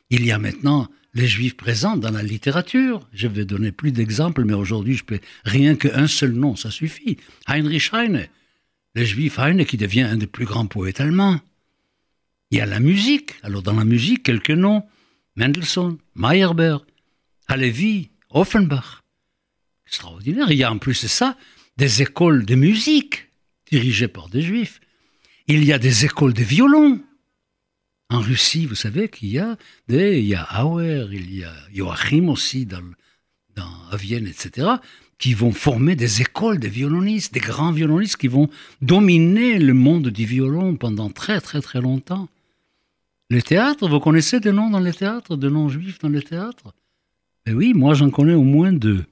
Il 0.09 0.25
y 0.25 0.31
a 0.31 0.39
maintenant 0.39 0.89
les 1.13 1.27
juifs 1.27 1.57
présents 1.57 1.97
dans 1.97 2.11
la 2.11 2.23
littérature. 2.23 3.07
Je 3.13 3.27
vais 3.27 3.45
donner 3.45 3.71
plus 3.71 3.91
d'exemples, 3.91 4.45
mais 4.45 4.53
aujourd'hui, 4.53 4.95
je 4.95 5.03
peux 5.03 5.19
rien 5.45 5.75
qu'un 5.75 6.07
seul 6.07 6.31
nom, 6.31 6.55
ça 6.55 6.71
suffit. 6.71 7.17
Heinrich 7.47 7.91
Heine, 7.93 8.27
le 8.95 9.03
juif 9.03 9.39
Heine 9.39 9.65
qui 9.65 9.77
devient 9.77 10.01
un 10.01 10.17
des 10.17 10.27
plus 10.27 10.45
grands 10.45 10.65
poètes 10.65 11.01
allemands. 11.01 11.39
Il 12.51 12.59
y 12.59 12.61
a 12.61 12.65
la 12.65 12.79
musique. 12.79 13.33
Alors, 13.43 13.61
dans 13.61 13.73
la 13.73 13.85
musique, 13.85 14.23
quelques 14.23 14.51
noms. 14.51 14.83
Mendelssohn, 15.35 15.97
Meyerbeer, 16.15 16.83
Halevi, 17.47 18.09
Offenbach. 18.29 19.03
Extraordinaire. 19.85 20.51
Il 20.51 20.57
y 20.57 20.63
a 20.63 20.71
en 20.71 20.77
plus 20.77 21.01
de 21.03 21.07
ça 21.07 21.37
des 21.77 22.01
écoles 22.01 22.45
de 22.45 22.55
musique 22.55 23.29
dirigées 23.69 24.07
par 24.07 24.29
des 24.29 24.41
juifs. 24.41 24.79
Il 25.47 25.63
y 25.63 25.71
a 25.71 25.79
des 25.79 26.05
écoles 26.05 26.33
de 26.33 26.43
violon. 26.43 27.01
En 28.09 28.19
Russie, 28.19 28.65
vous 28.65 28.75
savez 28.75 29.09
qu'il 29.09 29.29
y 29.29 29.39
a 29.39 29.57
des, 29.87 30.19
il 30.19 30.27
y 30.27 30.35
a 30.35 30.65
Auer, 30.65 31.07
il 31.11 31.35
y 31.35 31.43
a 31.43 31.53
Joachim 31.73 32.29
aussi 32.29 32.65
dans, 32.65 32.81
dans, 33.55 33.69
à 33.91 33.97
Vienne, 33.97 34.27
etc., 34.27 34.67
qui 35.17 35.33
vont 35.33 35.51
former 35.51 35.95
des 35.95 36.21
écoles 36.21 36.59
de 36.59 36.67
violonistes, 36.67 37.33
des 37.33 37.39
grands 37.39 37.71
violonistes 37.71 38.17
qui 38.17 38.27
vont 38.27 38.49
dominer 38.81 39.57
le 39.57 39.73
monde 39.73 40.09
du 40.09 40.25
violon 40.25 40.75
pendant 40.75 41.09
très 41.09 41.41
très 41.41 41.59
très 41.59 41.81
longtemps. 41.81 42.29
Les 43.29 43.41
théâtres, 43.41 43.89
vous 43.89 43.99
connaissez 43.99 44.39
des 44.39 44.51
noms 44.51 44.69
dans 44.69 44.79
les 44.79 44.93
théâtres, 44.93 45.35
des 45.35 45.49
noms 45.49 45.69
juifs 45.69 45.99
dans 45.99 46.09
les 46.09 46.21
théâtres? 46.21 46.73
Eh 47.47 47.53
oui, 47.53 47.73
moi 47.73 47.93
j'en 47.93 48.09
connais 48.09 48.33
au 48.33 48.43
moins 48.43 48.73
deux. 48.73 49.05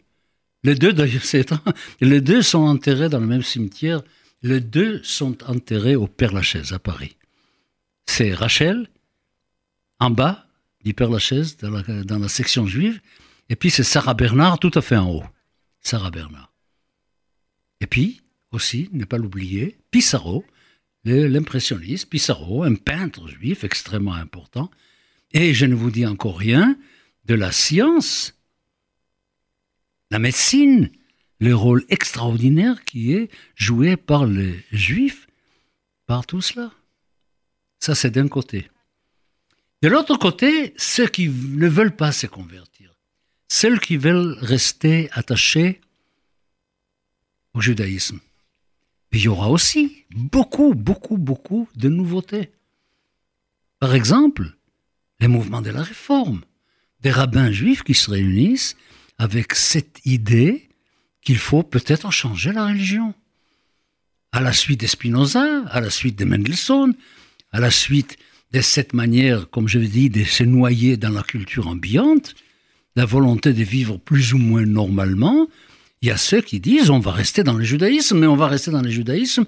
Les 0.63 0.75
deux, 0.75 0.93
les 2.01 2.21
deux 2.21 2.41
sont 2.41 2.59
enterrés 2.59 3.09
dans 3.09 3.19
le 3.19 3.27
même 3.27 3.43
cimetière. 3.43 4.01
Les 4.41 4.59
deux 4.59 5.01
sont 5.03 5.43
enterrés 5.49 5.95
au 5.95 6.07
Père-Lachaise 6.07 6.73
à 6.73 6.79
Paris. 6.79 7.15
C'est 8.05 8.33
Rachel, 8.33 8.89
en 9.99 10.11
bas 10.11 10.45
du 10.83 10.93
Père-Lachaise, 10.93 11.57
dans 11.57 11.71
la, 11.71 11.81
dans 12.03 12.19
la 12.19 12.27
section 12.27 12.67
juive, 12.67 12.99
et 13.49 13.55
puis 13.55 13.71
c'est 13.71 13.83
Sarah 13.83 14.13
Bernard 14.13 14.59
tout 14.59 14.71
à 14.75 14.81
fait 14.81 14.97
en 14.97 15.09
haut. 15.09 15.23
Sarah 15.81 16.11
Bernard. 16.11 16.51
Et 17.79 17.87
puis, 17.87 18.21
aussi, 18.51 18.89
ne 18.91 19.05
pas 19.05 19.17
l'oublier, 19.17 19.77
Pissarro, 19.91 20.43
l'impressionniste 21.05 22.09
Pissarro, 22.09 22.63
un 22.63 22.75
peintre 22.75 23.27
juif 23.27 23.63
extrêmement 23.63 24.13
important. 24.13 24.69
Et 25.31 25.53
je 25.53 25.65
ne 25.65 25.75
vous 25.75 25.91
dis 25.91 26.05
encore 26.05 26.37
rien 26.37 26.77
de 27.25 27.35
la 27.35 27.51
science, 27.51 28.33
la 30.11 30.19
médecine, 30.19 30.91
le 31.39 31.55
rôle 31.55 31.85
extraordinaire 31.89 32.83
qui 32.85 33.13
est 33.13 33.29
joué 33.55 33.97
par 33.97 34.25
les 34.25 34.63
juifs, 34.71 35.27
par 36.05 36.25
tout 36.25 36.41
cela. 36.41 36.71
Ça, 37.79 37.95
c'est 37.95 38.11
d'un 38.11 38.27
côté. 38.27 38.69
De 39.81 39.89
l'autre 39.89 40.17
côté, 40.17 40.73
ceux 40.77 41.07
qui 41.07 41.27
ne 41.27 41.67
veulent 41.67 41.95
pas 41.95 42.11
se 42.11 42.27
convertir, 42.27 42.95
ceux 43.49 43.77
qui 43.77 43.97
veulent 43.97 44.37
rester 44.39 45.09
attachés 45.11 45.81
au 47.53 47.61
judaïsme 47.61 48.19
il 49.15 49.21
y 49.21 49.27
aura 49.29 49.49
aussi 49.49 50.03
beaucoup, 50.11 50.73
beaucoup, 50.73 51.17
beaucoup 51.17 51.69
de 51.75 51.87
nouveautés. 51.87 52.51
Par 53.79 53.95
exemple, 53.95 54.57
les 55.21 55.29
mouvements 55.29 55.61
de 55.61 55.69
la 55.69 55.83
réforme, 55.83 56.41
des 57.05 57.11
rabbins 57.11 57.51
juifs 57.51 57.83
qui 57.83 57.93
se 57.93 58.09
réunissent 58.09 58.75
avec 59.19 59.53
cette 59.53 59.99
idée 60.05 60.69
qu'il 61.21 61.37
faut 61.37 61.61
peut-être 61.61 62.09
changer 62.11 62.51
la 62.51 62.65
religion. 62.65 63.13
À 64.31 64.41
la 64.41 64.51
suite 64.51 64.81
de 64.81 64.87
Spinoza, 64.87 65.61
à 65.67 65.81
la 65.81 65.91
suite 65.91 66.17
de 66.17 66.25
Mendelssohn, 66.25 66.95
à 67.51 67.59
la 67.59 67.69
suite 67.69 68.17
de 68.53 68.61
cette 68.61 68.95
manière, 68.95 69.51
comme 69.51 69.67
je 69.67 69.77
dit, 69.77 70.09
de 70.09 70.23
se 70.23 70.43
noyer 70.43 70.97
dans 70.97 71.11
la 71.11 71.21
culture 71.21 71.67
ambiante, 71.67 72.33
la 72.95 73.05
volonté 73.05 73.53
de 73.53 73.63
vivre 73.63 73.97
plus 73.97 74.33
ou 74.33 74.39
moins 74.39 74.65
normalement, 74.65 75.47
il 76.01 76.07
y 76.07 76.11
a 76.11 76.17
ceux 76.17 76.41
qui 76.41 76.59
disent 76.59 76.89
on 76.89 76.97
va 76.97 77.11
rester 77.11 77.43
dans 77.43 77.53
le 77.53 77.63
judaïsme, 77.63 78.17
mais 78.17 78.27
on 78.27 78.35
va 78.35 78.47
rester 78.47 78.71
dans 78.71 78.81
le 78.81 78.89
judaïsme 78.89 79.45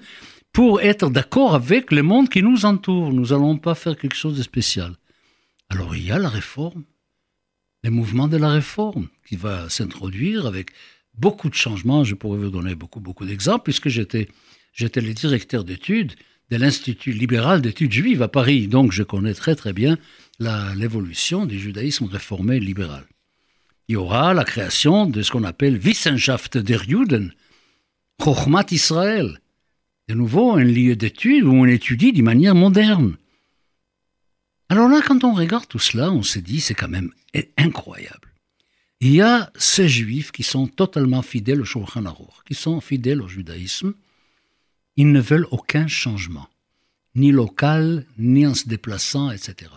pour 0.52 0.80
être 0.80 1.10
d'accord 1.10 1.56
avec 1.56 1.90
le 1.90 2.04
monde 2.04 2.28
qui 2.28 2.40
nous 2.40 2.66
entoure. 2.66 3.12
Nous 3.12 3.26
n'allons 3.26 3.58
pas 3.58 3.74
faire 3.74 3.96
quelque 3.96 4.14
chose 4.14 4.38
de 4.38 4.44
spécial. 4.44 4.94
Alors 5.70 5.96
il 5.96 6.06
y 6.06 6.12
a 6.12 6.20
la 6.20 6.28
réforme, 6.28 6.84
le 7.84 7.90
mouvement 7.90 8.28
de 8.28 8.36
la 8.36 8.50
réforme 8.50 9.08
qui 9.26 9.36
va 9.36 9.68
s'introduire 9.68 10.46
avec 10.46 10.70
beaucoup 11.14 11.48
de 11.48 11.54
changements. 11.54 12.04
Je 12.04 12.14
pourrais 12.14 12.38
vous 12.38 12.50
donner 12.50 12.74
beaucoup, 12.74 13.00
beaucoup 13.00 13.26
d'exemples 13.26 13.64
puisque 13.64 13.88
j'étais, 13.88 14.28
j'étais 14.72 15.00
le 15.00 15.14
directeur 15.14 15.64
d'études 15.64 16.14
de 16.50 16.56
l'Institut 16.56 17.12
libéral 17.12 17.60
d'études 17.60 17.92
juives 17.92 18.22
à 18.22 18.28
Paris. 18.28 18.68
Donc 18.68 18.92
je 18.92 19.02
connais 19.02 19.34
très 19.34 19.54
très 19.54 19.72
bien 19.72 19.98
l'évolution 20.40 21.46
du 21.46 21.58
judaïsme 21.58 22.06
réformé 22.06 22.60
libéral 22.60 23.04
il 23.88 23.94
y 23.94 23.96
aura 23.96 24.34
la 24.34 24.44
création 24.44 25.06
de 25.06 25.22
ce 25.22 25.30
qu'on 25.30 25.44
appelle 25.44 25.80
Wissenschaft 25.82 26.58
der 26.58 26.84
Juden, 26.84 27.32
Chochmat 28.22 28.66
Israël. 28.70 29.40
De 30.08 30.14
nouveau, 30.14 30.52
un 30.52 30.62
lieu 30.62 30.94
d'étude 30.94 31.44
où 31.44 31.52
on 31.52 31.64
étudie 31.64 32.12
d'une 32.12 32.26
manière 32.26 32.54
moderne. 32.54 33.16
Alors 34.68 34.88
là, 34.88 35.00
quand 35.06 35.24
on 35.24 35.34
regarde 35.34 35.66
tout 35.66 35.78
cela, 35.78 36.12
on 36.12 36.22
se 36.22 36.38
dit, 36.38 36.60
c'est 36.60 36.74
quand 36.74 36.88
même 36.88 37.10
incroyable. 37.56 38.28
Il 39.00 39.14
y 39.14 39.20
a 39.20 39.50
ces 39.56 39.88
juifs 39.88 40.32
qui 40.32 40.42
sont 40.42 40.66
totalement 40.66 41.22
fidèles 41.22 41.60
au 41.60 41.64
Shulchan 41.64 42.04
Aruch, 42.04 42.44
qui 42.44 42.54
sont 42.54 42.80
fidèles 42.80 43.22
au 43.22 43.28
judaïsme. 43.28 43.94
Ils 44.96 45.10
ne 45.10 45.20
veulent 45.20 45.46
aucun 45.52 45.86
changement, 45.86 46.48
ni 47.14 47.30
local, 47.30 48.04
ni 48.18 48.46
en 48.46 48.54
se 48.54 48.68
déplaçant, 48.68 49.30
etc. 49.30 49.70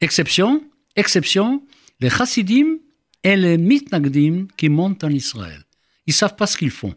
Exception, 0.00 0.62
exception, 0.94 1.64
les 2.00 2.10
chassidim 2.10 2.78
et 3.22 3.36
les 3.36 3.56
mitnagdim 3.56 4.46
qui 4.56 4.68
montent 4.68 5.02
en 5.02 5.08
Israël. 5.10 5.64
Ils 6.06 6.12
savent 6.12 6.36
pas 6.36 6.46
ce 6.46 6.58
qu'ils 6.58 6.70
font, 6.70 6.94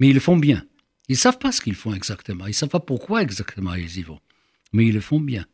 mais 0.00 0.08
ils 0.08 0.14
le 0.14 0.20
font 0.20 0.38
bien. 0.38 0.64
Ils 1.08 1.18
savent 1.18 1.38
pas 1.38 1.52
ce 1.52 1.60
qu'ils 1.60 1.74
font 1.74 1.92
exactement, 1.92 2.46
ils 2.46 2.54
savent 2.54 2.70
pas 2.70 2.80
pourquoi 2.80 3.22
exactement 3.22 3.74
ils 3.74 3.98
y 3.98 4.02
vont, 4.02 4.20
mais 4.72 4.86
ils 4.86 4.94
le 4.94 5.02
font 5.02 5.20
bien. 5.20 5.44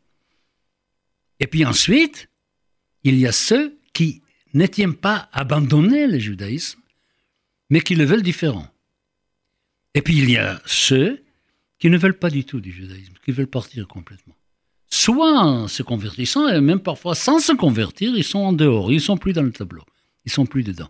Et 1.41 1.47
puis 1.47 1.65
ensuite, 1.65 2.29
il 3.03 3.17
y 3.17 3.27
a 3.27 3.33
ceux 3.33 3.77
qui 3.91 4.21
ne 4.53 4.65
tiennent 4.65 4.95
pas 4.95 5.29
abandonner 5.33 6.07
le 6.07 6.19
judaïsme, 6.19 6.79
mais 7.69 7.81
qui 7.81 7.95
le 7.95 8.05
veulent 8.05 8.23
différent. 8.23 8.69
Et 9.93 10.01
puis 10.01 10.17
il 10.17 10.31
y 10.31 10.37
a 10.37 10.61
ceux 10.65 11.21
qui 11.79 11.89
ne 11.89 11.97
veulent 11.97 12.17
pas 12.17 12.29
du 12.29 12.45
tout 12.45 12.61
du 12.61 12.71
judaïsme, 12.71 13.15
qui 13.25 13.33
veulent 13.33 13.47
partir 13.47 13.85
complètement 13.89 14.35
soit 14.91 15.39
en 15.39 15.67
se 15.67 15.81
convertissant, 15.81 16.47
et 16.49 16.61
même 16.61 16.81
parfois 16.81 17.15
sans 17.15 17.39
se 17.39 17.53
convertir, 17.53 18.15
ils 18.15 18.23
sont 18.23 18.39
en 18.39 18.53
dehors, 18.53 18.91
ils 18.91 19.01
sont 19.01 19.17
plus 19.17 19.33
dans 19.33 19.41
le 19.41 19.51
tableau, 19.51 19.83
ils 20.25 20.31
sont 20.31 20.45
plus 20.45 20.63
dedans. 20.63 20.89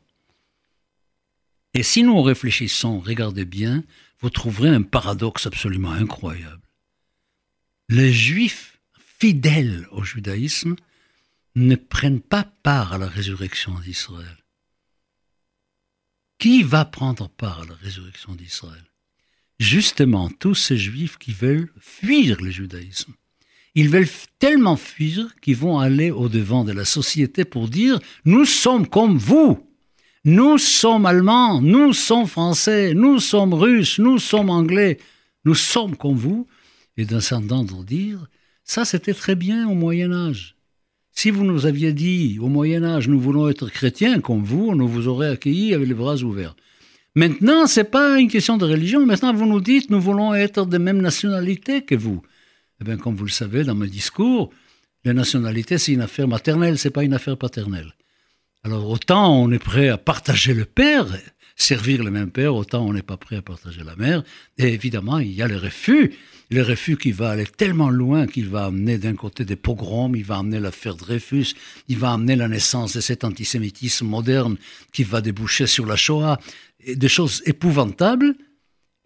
Et 1.74 1.84
si 1.84 2.04
nous 2.04 2.22
réfléchissons, 2.22 3.00
regardez 3.00 3.46
bien, 3.46 3.84
vous 4.20 4.30
trouverez 4.30 4.70
un 4.70 4.82
paradoxe 4.82 5.48
absolument 5.48 5.92
incroyable. 5.92 6.62
Les 7.88 8.12
juifs 8.12 8.81
fidèles 9.22 9.88
au 9.92 10.04
judaïsme 10.04 10.76
ne 11.54 11.76
prennent 11.76 12.22
pas 12.22 12.44
part 12.64 12.94
à 12.94 12.98
la 12.98 13.06
résurrection 13.06 13.72
d'Israël. 13.78 14.38
Qui 16.40 16.64
va 16.64 16.86
prendre 16.86 17.30
part 17.30 17.62
à 17.62 17.66
la 17.66 17.76
résurrection 17.76 18.34
d'Israël? 18.34 18.84
Justement, 19.60 20.32
tous 20.32 20.56
ces 20.56 20.76
juifs 20.76 21.20
qui 21.20 21.34
veulent 21.34 21.72
fuir 21.80 22.42
le 22.42 22.50
judaïsme. 22.50 23.14
Ils 23.76 23.90
veulent 23.90 24.10
tellement 24.40 24.76
fuir 24.76 25.36
qu'ils 25.40 25.56
vont 25.56 25.78
aller 25.78 26.10
au-devant 26.10 26.64
de 26.64 26.72
la 26.72 26.84
société 26.84 27.46
pour 27.46 27.70
dire 27.70 28.00
nous 28.26 28.46
sommes 28.46 28.88
comme 28.88 29.20
vous. 29.20 29.70
Nous 30.26 30.58
sommes 30.58 31.06
allemands, 31.06 31.62
nous 31.62 31.94
sommes 31.94 32.26
français, 32.26 32.96
nous 32.96 33.20
sommes 33.20 33.54
russes, 33.54 34.00
nous 34.00 34.18
sommes 34.18 34.50
anglais, 34.50 34.98
nous 35.46 35.54
sommes 35.54 35.96
comme 35.96 36.18
vous. 36.18 36.48
Et 36.98 37.06
d'un 37.06 37.22
s'entendre 37.22 37.84
dire 37.84 38.28
ça 38.64 38.86
c'était 38.86 39.14
très 39.14 39.36
bien 39.36 39.68
au 39.70 39.74
Moyen 39.74 40.12
Âge. 40.12 40.56
Si 41.12 41.30
vous 41.30 41.44
nous 41.44 41.66
aviez 41.66 41.94
dit 41.94 42.38
au 42.40 42.48
Moyen 42.48 42.84
Âge 42.84 43.08
nous 43.08 43.20
voulons 43.20 43.50
être 43.50 43.70
chrétiens 43.70 44.22
comme 44.22 44.44
vous, 44.44 44.70
on 44.70 44.86
vous 44.86 45.08
aurait 45.08 45.30
accueillis 45.30 45.74
avec 45.74 45.88
les 45.88 45.94
bras 45.94 46.16
ouverts. 46.18 46.56
Maintenant, 47.14 47.68
c'est 47.68 47.92
pas 47.92 48.20
une 48.20 48.30
question 48.30 48.58
de 48.58 48.66
religion. 48.66 49.06
Maintenant, 49.06 49.34
vous 49.34 49.46
nous 49.46 49.60
dites 49.60 49.90
nous 49.90 50.00
voulons 50.00 50.34
être 50.34 50.66
de 50.66 50.78
même 50.78 51.02
nationalité 51.02 51.82
que 51.82 51.96
vous. 51.96 52.22
Eh 52.80 52.86
bien, 52.86 52.98
comme 52.98 53.16
vous 53.16 53.26
le 53.26 53.32
savez, 53.32 53.64
dans 53.66 53.76
mes 53.76 53.88
discours, 53.88 54.50
la 55.04 55.14
nationalité, 55.14 55.78
c'est 55.78 55.92
une 55.92 56.02
affaire 56.02 56.28
maternelle, 56.28 56.78
c'est 56.78 56.90
pas 56.90 57.04
une 57.04 57.14
affaire 57.14 57.38
paternelle. 57.38 57.94
Alors, 58.64 58.90
autant 58.90 59.36
on 59.36 59.52
est 59.52 59.60
prêt 59.60 59.90
à 59.90 59.98
partager 59.98 60.54
le 60.54 60.66
père, 60.66 61.06
servir 61.56 62.04
le 62.04 62.12
même 62.12 62.32
père, 62.32 62.56
autant 62.56 62.86
on 62.86 62.94
n'est 62.94 63.02
pas 63.02 63.18
prêt 63.18 63.36
à 63.36 63.42
partager 63.42 63.84
la 63.84 63.96
mère. 63.96 64.24
Et 64.58 64.74
évidemment, 64.74 65.20
il 65.20 65.34
y 65.34 65.42
a 65.42 65.48
le 65.48 65.58
refus. 65.58 66.14
Le 66.54 66.64
refus 66.64 66.98
qui 66.98 67.14
va 67.14 67.30
aller 67.30 67.46
tellement 67.46 67.90
loin 67.90 68.28
qu'il 68.28 68.50
va 68.50 68.66
amener 68.66 68.98
d'un 68.98 69.16
côté 69.16 69.46
des 69.46 69.56
pogroms, 69.56 70.14
il 70.18 70.26
va 70.26 70.40
amener 70.40 70.60
l'affaire 70.60 70.96
Dreyfus, 70.96 71.56
il 71.88 71.98
va 71.98 72.12
amener 72.12 72.36
la 72.36 72.50
naissance 72.50 72.94
de 72.94 73.00
cet 73.00 73.24
antisémitisme 73.24 74.06
moderne 74.06 74.58
qui 74.92 75.04
va 75.04 75.22
déboucher 75.22 75.66
sur 75.66 75.86
la 75.86 75.96
Shoah, 75.96 76.38
et 76.84 76.98
des 76.98 77.08
choses 77.08 77.42
épouvantables. 77.46 78.36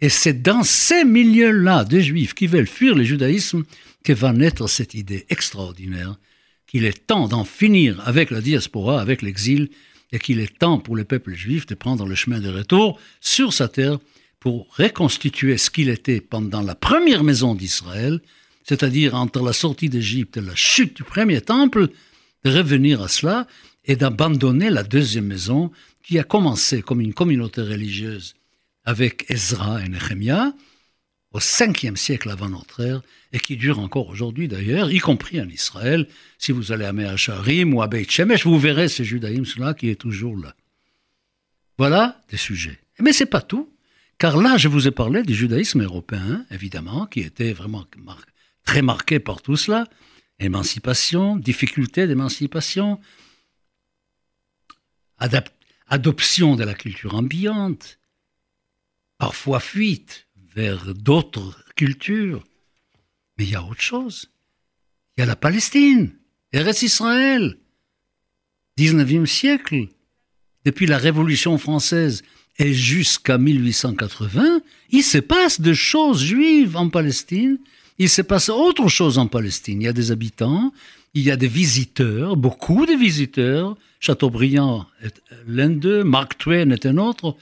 Et 0.01 0.09
c'est 0.09 0.41
dans 0.41 0.63
ces 0.63 1.05
milieux-là 1.05 1.83
de 1.83 1.99
juifs 1.99 2.33
qui 2.33 2.47
veulent 2.47 2.65
fuir 2.65 2.95
le 2.95 3.03
judaïsme 3.03 3.63
que 4.03 4.13
va 4.13 4.33
naître 4.33 4.67
cette 4.67 4.95
idée 4.95 5.27
extraordinaire 5.29 6.17
qu'il 6.65 6.83
est 6.83 7.05
temps 7.05 7.27
d'en 7.27 7.45
finir 7.45 8.01
avec 8.07 8.31
la 8.31 8.41
diaspora, 8.41 8.99
avec 8.99 9.21
l'exil, 9.21 9.69
et 10.11 10.17
qu'il 10.17 10.39
est 10.39 10.57
temps 10.57 10.79
pour 10.79 10.95
le 10.95 11.03
peuple 11.03 11.35
juif 11.35 11.67
de 11.67 11.75
prendre 11.75 12.07
le 12.07 12.15
chemin 12.15 12.39
de 12.39 12.49
retour 12.49 12.99
sur 13.21 13.53
sa 13.53 13.67
terre 13.67 13.99
pour 14.45 14.67
reconstituer 14.77 15.57
ce 15.57 15.71
qu'il 15.71 15.89
était 15.89 16.21
pendant 16.21 16.61
la 16.61 16.75
première 16.75 17.23
maison 17.23 17.55
d'Israël, 17.55 18.21
c'est-à-dire 18.63 19.15
entre 19.15 19.43
la 19.43 19.53
sortie 19.53 19.89
d'Égypte 19.89 20.37
et 20.37 20.41
la 20.41 20.53
chute 20.53 20.95
du 20.97 21.03
premier 21.03 21.41
temple, 21.41 21.87
de 22.43 22.51
revenir 22.51 23.01
à 23.01 23.07
cela 23.07 23.47
et 23.85 23.95
d'abandonner 23.95 24.69
la 24.69 24.83
deuxième 24.83 25.25
maison 25.25 25.71
qui 26.03 26.19
a 26.19 26.23
commencé 26.23 26.83
comme 26.83 27.01
une 27.01 27.15
communauté 27.15 27.61
religieuse 27.61 28.35
avec 28.83 29.25
Ezra 29.29 29.83
et 29.83 29.89
Nehemiah 29.89 30.53
au 31.31 31.39
5e 31.39 31.95
siècle 31.95 32.29
avant 32.29 32.49
notre 32.49 32.81
ère 32.81 33.01
et 33.33 33.39
qui 33.39 33.57
dure 33.57 33.79
encore 33.79 34.09
aujourd'hui 34.09 34.47
d'ailleurs, 34.47 34.91
y 34.91 34.99
compris 34.99 35.41
en 35.41 35.49
Israël. 35.49 36.07
Si 36.37 36.51
vous 36.51 36.71
allez 36.71 36.85
à 36.85 36.93
Me'acharim 36.93 37.73
ou 37.73 37.81
à 37.81 37.87
Beit 37.87 38.05
Shemesh, 38.07 38.45
vous 38.45 38.59
verrez 38.59 38.89
ce 38.89 39.01
judaïsme-là 39.01 39.73
qui 39.73 39.89
est 39.89 39.99
toujours 39.99 40.37
là. 40.37 40.55
Voilà 41.79 42.21
des 42.29 42.37
sujets. 42.37 42.77
Mais 42.99 43.11
c'est 43.11 43.25
pas 43.25 43.41
tout, 43.41 43.74
car 44.17 44.37
là, 44.37 44.57
je 44.57 44.67
vous 44.67 44.87
ai 44.87 44.91
parlé 44.91 45.23
du 45.23 45.35
judaïsme 45.35 45.83
européen, 45.83 46.45
évidemment, 46.49 47.05
qui 47.05 47.19
était 47.19 47.53
vraiment 47.53 47.85
très 48.63 48.81
marqué 48.81 49.19
par 49.19 49.41
tout 49.41 49.57
cela. 49.57 49.87
Émancipation, 50.39 51.35
difficulté 51.35 52.07
d'émancipation, 52.07 52.99
adoption 55.87 56.55
de 56.55 56.63
la 56.63 56.73
culture 56.73 57.15
ambiante, 57.15 57.99
parfois 59.17 59.59
fuite 59.59 60.27
vers 60.55 60.93
d'autres 60.93 61.63
cultures. 61.75 62.43
Mais 63.37 63.45
il 63.45 63.51
y 63.51 63.55
a 63.55 63.63
autre 63.63 63.81
chose. 63.81 64.31
Il 65.15 65.21
y 65.21 65.23
a 65.23 65.25
la 65.25 65.35
Palestine, 65.35 66.17
Eretz 66.51 66.81
Israël, 66.83 67.57
19e 68.77 69.25
siècle. 69.25 69.87
Depuis 70.63 70.87
la 70.87 70.97
Révolution 70.97 71.57
française 71.57 72.23
et 72.57 72.73
jusqu'à 72.73 73.37
1880, 73.37 74.61
il 74.91 75.03
se 75.03 75.17
passe 75.17 75.59
de 75.59 75.73
choses 75.73 76.23
juives 76.23 76.77
en 76.77 76.89
Palestine. 76.89 77.57
Il 77.97 78.09
se 78.09 78.21
passe 78.21 78.49
autre 78.49 78.87
chose 78.87 79.17
en 79.17 79.27
Palestine. 79.27 79.81
Il 79.81 79.85
y 79.85 79.89
a 79.89 79.93
des 79.93 80.11
habitants, 80.11 80.73
il 81.13 81.23
y 81.23 81.31
a 81.31 81.37
des 81.37 81.47
visiteurs, 81.47 82.37
beaucoup 82.37 82.85
de 82.85 82.93
visiteurs. 82.93 83.77
Chateaubriand 83.99 84.85
est 85.01 85.21
l'un 85.47 85.69
d'eux, 85.69 86.03
Mark 86.03 86.37
Twain 86.37 86.69
est 86.69 86.85
un 86.85 86.97
autre 86.97 87.35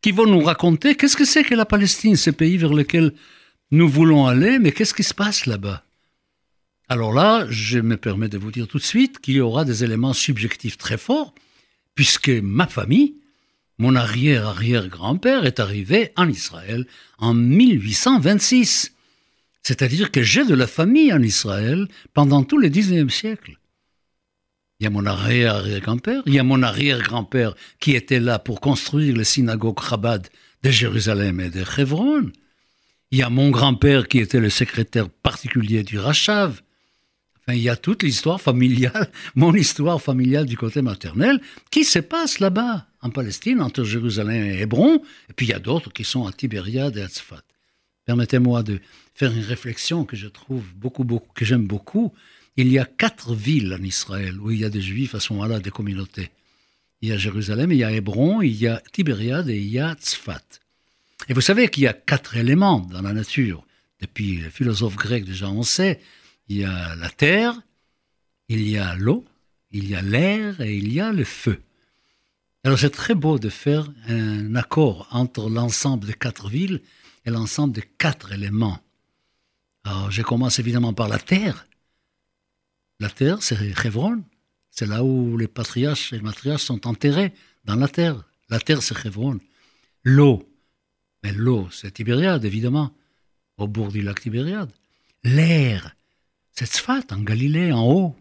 qui 0.00 0.12
vont 0.12 0.26
nous 0.26 0.42
raconter 0.42 0.94
qu'est-ce 0.94 1.16
que 1.16 1.24
c'est 1.24 1.44
que 1.44 1.54
la 1.54 1.64
Palestine, 1.64 2.16
ce 2.16 2.30
pays 2.30 2.56
vers 2.56 2.72
lequel 2.72 3.12
nous 3.70 3.88
voulons 3.88 4.26
aller, 4.26 4.58
mais 4.58 4.72
qu'est-ce 4.72 4.94
qui 4.94 5.02
se 5.02 5.14
passe 5.14 5.46
là-bas? 5.46 5.84
Alors 6.88 7.12
là, 7.12 7.46
je 7.50 7.78
me 7.78 7.96
permets 7.96 8.28
de 8.28 8.38
vous 8.38 8.50
dire 8.50 8.66
tout 8.66 8.78
de 8.78 8.82
suite 8.82 9.18
qu'il 9.18 9.34
y 9.34 9.40
aura 9.40 9.64
des 9.64 9.84
éléments 9.84 10.12
subjectifs 10.12 10.78
très 10.78 10.96
forts, 10.96 11.34
puisque 11.94 12.30
ma 12.30 12.66
famille, 12.66 13.14
mon 13.78 13.94
arrière-arrière-grand-père 13.94 15.46
est 15.46 15.60
arrivé 15.60 16.12
en 16.16 16.28
Israël 16.28 16.86
en 17.18 17.32
1826. 17.32 18.92
C'est-à-dire 19.62 20.10
que 20.10 20.22
j'ai 20.22 20.44
de 20.44 20.54
la 20.54 20.66
famille 20.66 21.12
en 21.12 21.22
Israël 21.22 21.88
pendant 22.14 22.42
tout 22.42 22.58
le 22.58 22.68
19e 22.68 23.10
siècle. 23.10 23.58
Il 24.80 24.84
y 24.84 24.86
a 24.86 24.90
mon 24.90 25.06
arrière-arrière-grand-père, 25.06 26.22
il 26.26 26.34
y 26.34 26.38
a 26.38 26.44
mon 26.44 26.62
arrière-grand-père 26.62 27.54
qui 27.80 27.94
était 27.94 28.20
là 28.20 28.38
pour 28.38 28.60
construire 28.60 29.16
les 29.16 29.24
synagogues 29.24 29.80
Chabad 29.80 30.28
de 30.62 30.70
Jérusalem 30.70 31.40
et 31.40 31.50
de 31.50 31.64
Hebron. 31.76 32.30
Il 33.10 33.18
y 33.18 33.22
a 33.22 33.30
mon 33.30 33.50
grand-père 33.50 34.06
qui 34.06 34.18
était 34.18 34.40
le 34.40 34.50
secrétaire 34.50 35.08
particulier 35.08 35.82
du 35.82 35.98
Rachav. 35.98 36.60
Enfin, 37.48 37.56
il 37.56 37.62
y 37.62 37.70
a 37.70 37.76
toute 37.76 38.02
l'histoire 38.02 38.42
familiale, 38.42 39.10
mon 39.34 39.54
histoire 39.54 40.02
familiale 40.02 40.44
du 40.44 40.58
côté 40.58 40.82
maternel, 40.82 41.40
qui 41.70 41.82
se 41.82 41.98
passe 41.98 42.40
là-bas, 42.40 42.86
en 43.00 43.08
Palestine, 43.08 43.62
entre 43.62 43.84
Jérusalem 43.84 44.50
et 44.50 44.60
Hébron. 44.60 44.96
Et 45.30 45.32
puis 45.34 45.46
il 45.46 45.48
y 45.48 45.54
a 45.54 45.58
d'autres 45.58 45.90
qui 45.90 46.04
sont 46.04 46.26
à 46.26 46.32
Tibériade 46.32 46.98
et 46.98 47.02
à 47.02 47.08
Tzfat. 47.08 47.42
Permettez-moi 48.04 48.62
de 48.62 48.80
faire 49.14 49.32
une 49.32 49.44
réflexion 49.44 50.04
que 50.04 50.14
je 50.14 50.26
trouve 50.26 50.62
beaucoup, 50.74 51.04
beaucoup, 51.04 51.32
que 51.32 51.46
j'aime 51.46 51.66
beaucoup. 51.66 52.12
Il 52.58 52.68
y 52.68 52.78
a 52.78 52.84
quatre 52.84 53.34
villes 53.34 53.72
en 53.72 53.82
Israël 53.82 54.38
où 54.38 54.50
il 54.50 54.58
y 54.58 54.64
a 54.66 54.70
des 54.70 54.82
juifs 54.82 55.14
à 55.14 55.20
ce 55.20 55.32
moment-là, 55.32 55.58
des 55.58 55.70
communautés. 55.70 56.28
Il 57.00 57.08
y 57.08 57.12
a 57.12 57.16
Jérusalem, 57.16 57.72
il 57.72 57.78
y 57.78 57.84
a 57.84 57.92
Hébron, 57.92 58.42
il 58.42 58.56
y 58.56 58.66
a 58.66 58.82
Tibériade 58.92 59.48
et 59.48 59.56
il 59.56 59.70
y 59.70 59.78
a 59.78 59.94
Tzfat. 59.94 60.44
Et 61.30 61.32
vous 61.32 61.40
savez 61.40 61.68
qu'il 61.68 61.84
y 61.84 61.88
a 61.88 61.94
quatre 61.94 62.36
éléments 62.36 62.80
dans 62.80 63.00
la 63.00 63.14
nature. 63.14 63.64
Depuis 64.02 64.36
les 64.36 64.50
philosophes 64.50 64.96
grecs, 64.96 65.24
déjà, 65.24 65.48
on 65.48 65.62
sait. 65.62 65.98
Il 66.48 66.58
y 66.58 66.64
a 66.64 66.94
la 66.96 67.10
terre, 67.10 67.60
il 68.48 68.68
y 68.68 68.78
a 68.78 68.94
l'eau, 68.94 69.24
il 69.70 69.88
y 69.88 69.94
a 69.94 70.02
l'air 70.02 70.60
et 70.60 70.76
il 70.76 70.92
y 70.92 71.00
a 71.00 71.12
le 71.12 71.24
feu. 71.24 71.62
Alors 72.64 72.78
c'est 72.78 72.90
très 72.90 73.14
beau 73.14 73.38
de 73.38 73.48
faire 73.48 73.88
un 74.08 74.54
accord 74.54 75.06
entre 75.10 75.48
l'ensemble 75.48 76.06
des 76.06 76.14
quatre 76.14 76.48
villes 76.48 76.82
et 77.24 77.30
l'ensemble 77.30 77.74
des 77.74 77.82
quatre 77.82 78.32
éléments. 78.32 78.80
Alors 79.84 80.10
je 80.10 80.22
commence 80.22 80.58
évidemment 80.58 80.92
par 80.92 81.08
la 81.08 81.18
terre. 81.18 81.66
La 83.00 83.10
terre, 83.10 83.42
c'est 83.42 83.56
Hebron. 83.84 84.24
C'est 84.70 84.86
là 84.86 85.04
où 85.04 85.36
les 85.36 85.48
patriarches 85.48 86.12
et 86.12 86.16
les 86.16 86.22
matriarches 86.22 86.64
sont 86.64 86.86
enterrés, 86.86 87.32
dans 87.64 87.76
la 87.76 87.88
terre. 87.88 88.24
La 88.48 88.58
terre, 88.58 88.82
c'est 88.82 89.06
Hebron. 89.06 89.38
L'eau. 90.02 90.48
Mais 91.22 91.32
l'eau, 91.32 91.68
c'est 91.70 91.92
Tibériade, 91.92 92.44
évidemment, 92.44 92.92
au 93.56 93.68
bord 93.68 93.92
du 93.92 94.02
lac 94.02 94.20
Tibériade. 94.20 94.70
L'air, 95.24 95.96
c'est 96.58 96.66
Tzfat, 96.66 97.04
en 97.10 97.20
Galilée, 97.20 97.72
en 97.72 97.86
haut, 97.86 98.16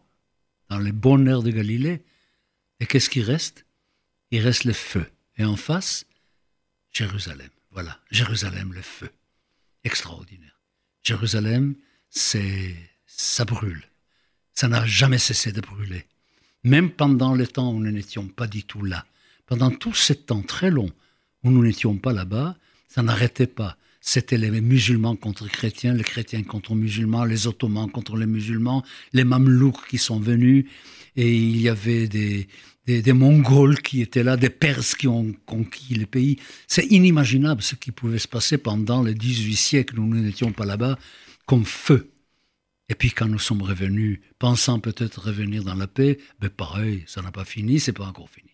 dans 0.70 0.80
les 0.80 0.92
bonnes 0.92 1.26
de 1.26 1.52
Galilée. 1.52 2.04
Et 2.80 2.86
qu'est-ce 2.86 3.10
qui 3.10 3.22
reste? 3.22 3.66
Il 4.32 4.42
reste 4.42 4.64
le 4.64 4.74
feu. 4.74 5.06
Et 5.38 5.46
en 5.46 5.56
face, 5.56 6.06
Jérusalem. 6.92 7.50
Voilà, 7.72 8.00
Jérusalem, 8.12 8.74
le 8.74 8.82
feu. 8.82 9.10
Extraordinaire. 9.84 10.60
Jérusalem, 11.04 11.76
c'est 12.10 12.76
ça 13.06 13.46
brûle 13.46 13.88
ça 14.58 14.68
n'a 14.68 14.88
jamais 14.88 15.20
cessé 15.20 15.52
de 15.52 15.62
brûler. 15.62 16.08
Même 16.64 16.90
pendant 16.90 17.36
les 17.36 17.46
temps 17.46 17.72
où 17.72 17.80
nous 17.80 17.92
n'étions 17.92 18.28
pas 18.28 18.48
du 18.48 18.64
tout 18.64 18.84
là, 18.84 19.06
pendant 19.46 19.70
tout 19.70 19.94
ce 19.94 20.14
temps 20.14 20.42
très 20.42 20.72
long 20.72 20.90
où 21.44 21.52
nous 21.52 21.64
n'étions 21.64 21.96
pas 21.96 22.12
là-bas, 22.12 22.58
ça 22.88 23.04
n'arrêtait 23.04 23.46
pas. 23.46 23.78
C'était 24.10 24.38
les 24.38 24.62
musulmans 24.62 25.18
contre 25.18 25.44
les 25.44 25.50
chrétiens, 25.50 25.94
les 25.94 26.06
chrétiens 26.06 26.42
contre 26.42 26.74
les 26.74 26.80
musulmans, 26.80 27.26
les 27.26 27.46
ottomans 27.46 27.92
contre 27.92 28.16
les 28.16 28.26
musulmans, 28.26 28.82
les 29.12 29.26
mamelouks 29.26 29.86
qui 29.90 29.98
sont 29.98 30.22
venus, 30.22 30.64
et 31.18 31.36
il 31.36 31.60
y 31.60 31.68
avait 31.68 32.08
des, 32.08 32.48
des, 32.86 33.12
Mongols 33.12 33.82
qui 33.82 34.02
étaient 34.02 34.24
là, 34.24 34.38
des 34.38 34.50
Perses 34.50 34.96
qui 34.96 35.10
ont 35.10 35.36
conquis 35.46 35.96
le 35.96 36.06
pays. 36.06 36.40
C'est 36.68 36.86
inimaginable 36.86 37.62
ce 37.62 37.76
qui 37.76 37.92
pouvait 37.92 38.18
se 38.18 38.30
passer 38.30 38.58
pendant 38.58 39.04
les 39.04 39.14
18 39.14 39.58
siècles 39.58 40.00
où 40.00 40.06
nous 40.06 40.22
n'étions 40.22 40.54
pas 40.54 40.66
là-bas, 40.66 40.98
comme 41.46 41.66
feu. 41.66 42.10
Et 42.88 42.96
puis 42.96 43.12
quand 43.12 43.28
nous 43.28 43.40
sommes 43.40 43.62
revenus, 43.62 44.22
pensant 44.40 44.80
peut-être 44.80 45.20
revenir 45.20 45.66
dans 45.66 45.76
la 45.76 45.88
paix, 45.88 46.18
ben 46.40 46.50
pareil, 46.50 47.04
ça 47.08 47.22
n'a 47.22 47.34
pas 47.34 47.44
fini, 47.44 47.82
c'est 47.82 47.92
pas 47.92 48.06
encore 48.06 48.30
fini. 48.30 48.52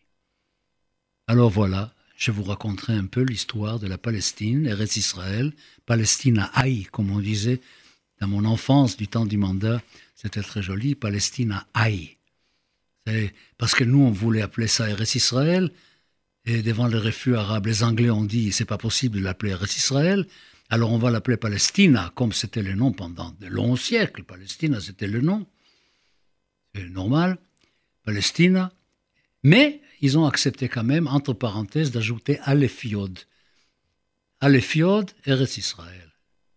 Alors 1.28 1.52
voilà, 1.52 1.94
je 2.16 2.32
vous 2.32 2.44
raconterai 2.44 2.94
un 2.94 3.06
peu 3.06 3.22
l'histoire 3.22 3.80
de 3.80 3.88
la 3.88 3.98
Palestine, 3.98 4.66
Eretz 4.66 4.98
Israël, 4.98 5.54
Palestine 5.86 6.40
à 6.40 6.46
Haï, 6.54 6.84
comme 6.86 7.12
on 7.12 7.20
disait 7.20 7.62
dans 8.22 8.28
mon 8.28 8.46
enfance 8.46 8.96
du 8.96 9.08
temps 9.08 9.26
du 9.26 9.38
mandat, 9.38 9.82
c'était 10.16 10.42
très 10.42 10.62
joli, 10.62 10.96
Palestine 10.96 11.52
à 11.52 11.68
Haï. 11.74 12.18
Parce 13.58 13.76
que 13.76 13.84
nous, 13.84 14.02
on 14.02 14.12
voulait 14.12 14.42
appeler 14.42 14.68
ça 14.68 14.90
Eretz 14.90 15.16
Israël, 15.16 15.72
et 16.46 16.62
devant 16.62 16.88
le 16.88 16.98
refus 16.98 17.36
arabe, 17.36 17.66
les 17.66 17.84
Anglais 17.84 18.10
ont 18.10 18.26
dit 18.26 18.52
c'est 18.52 18.66
pas 18.66 18.78
possible 18.78 19.18
de 19.20 19.24
l'appeler 19.24 19.52
Eretz 19.52 19.78
Israël. 19.78 20.28
Alors 20.70 20.92
on 20.92 20.98
va 20.98 21.12
l'appeler 21.12 21.38
Palestina, 21.38 22.12
comme 22.16 22.34
c'était 22.34 22.64
le 22.64 22.74
nom 22.74 22.92
pendant 22.92 23.32
de 23.40 23.48
longs 23.48 23.76
siècles. 23.76 24.24
Palestina, 24.24 24.80
c'était 24.80 25.08
le 25.08 25.22
nom. 25.22 25.46
C'est 26.74 26.90
normal. 26.90 27.38
Palestina. 28.04 28.72
Mais 29.44 29.82
ils 30.04 30.18
ont 30.18 30.26
accepté 30.26 30.68
quand 30.68 30.84
même, 30.84 31.08
entre 31.08 31.32
parenthèses, 31.32 31.92
d'ajouter 31.92 32.38
Alephiod. 32.44 33.20
Alephiod, 34.42 35.10
Eretz 35.26 35.58
Israël, 35.58 36.12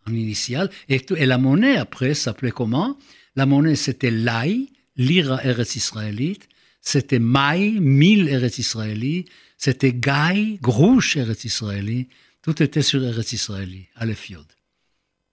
en 0.05 0.13
initial. 0.13 0.69
Et, 0.89 1.01
la 1.25 1.39
monnaie, 1.39 1.77
après, 1.77 2.15
s'appelait 2.15 2.51
comment? 2.51 2.99
La 3.37 3.47
monnaie, 3.47 3.77
c'était 3.77 4.11
l'Aï, 4.11 4.73
l'Ira 4.97 5.45
Eretz 5.45 5.77
Israélite. 5.77 6.49
C'était 6.81 7.21
Maï, 7.21 7.79
mille 7.79 8.29
Eretz 8.29 8.59
Israélite. 8.59 9.29
C'était 9.57 9.93
Gaï, 9.93 10.59
Grouche 10.61 11.17
Eretz 11.17 11.45
Israélite. 11.45 12.11
Tout 12.43 12.61
était 12.65 12.83
sur 12.83 13.05
Eretz 13.05 13.33
Israëli, 13.33 13.87
à 13.95 14.07
l'Efiod. 14.07 14.47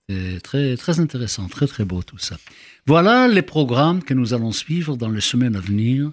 C'est 0.07 0.39
très, 0.43 0.77
très 0.77 0.99
intéressant, 0.99 1.47
très 1.47 1.65
très 1.65 1.83
beau 1.83 2.03
tout 2.03 2.19
ça. 2.19 2.37
Voilà 2.85 3.27
les 3.27 3.41
programmes 3.41 4.03
que 4.03 4.13
nous 4.13 4.35
allons 4.35 4.51
suivre 4.51 4.97
dans 4.97 5.09
les 5.09 5.21
semaines 5.21 5.55
à 5.55 5.61
venir 5.61 6.11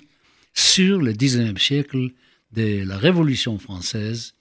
sur 0.55 1.01
le 1.01 1.13
19e 1.13 1.59
siècle 1.59 2.11
de 2.53 2.85
la 2.85 2.99
Révolution 2.99 3.59
française 3.59 4.35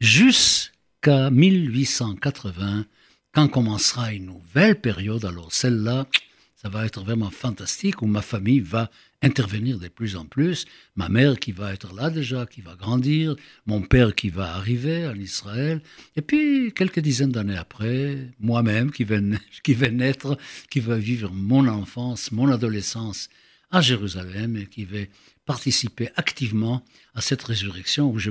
jusqu'à 0.00 0.72
jusqu'à 0.98 1.30
1880, 1.30 2.84
quand 3.32 3.48
commencera 3.48 4.12
une 4.12 4.26
nouvelle 4.26 4.80
période. 4.80 5.24
Alors 5.24 5.52
celle-là, 5.52 6.08
ça 6.56 6.68
va 6.68 6.86
être 6.86 7.04
vraiment 7.04 7.30
fantastique, 7.30 8.02
où 8.02 8.06
ma 8.06 8.20
famille 8.20 8.58
va 8.58 8.90
intervenir 9.22 9.78
de 9.78 9.86
plus 9.86 10.16
en 10.16 10.24
plus, 10.24 10.64
ma 10.96 11.08
mère 11.08 11.38
qui 11.38 11.52
va 11.52 11.72
être 11.72 11.94
là 11.94 12.10
déjà, 12.10 12.46
qui 12.46 12.62
va 12.62 12.74
grandir, 12.74 13.36
mon 13.66 13.80
père 13.80 14.14
qui 14.14 14.28
va 14.28 14.54
arriver 14.54 15.06
en 15.06 15.14
Israël, 15.14 15.80
et 16.16 16.22
puis 16.22 16.72
quelques 16.74 17.00
dizaines 17.00 17.32
d'années 17.32 17.56
après, 17.56 18.32
moi-même 18.40 18.90
qui 18.90 19.04
vais 19.04 19.20
naître, 19.92 20.36
qui 20.68 20.80
va 20.80 20.96
vivre 20.96 21.30
mon 21.32 21.68
enfance, 21.68 22.32
mon 22.32 22.50
adolescence 22.50 23.28
à 23.70 23.80
Jérusalem 23.80 24.56
et 24.56 24.66
qui 24.66 24.84
va 24.84 24.98
participer 25.44 26.10
activement 26.16 26.84
à 27.14 27.20
cette 27.20 27.42
résurrection 27.42 28.10
où 28.10 28.18
je, 28.18 28.30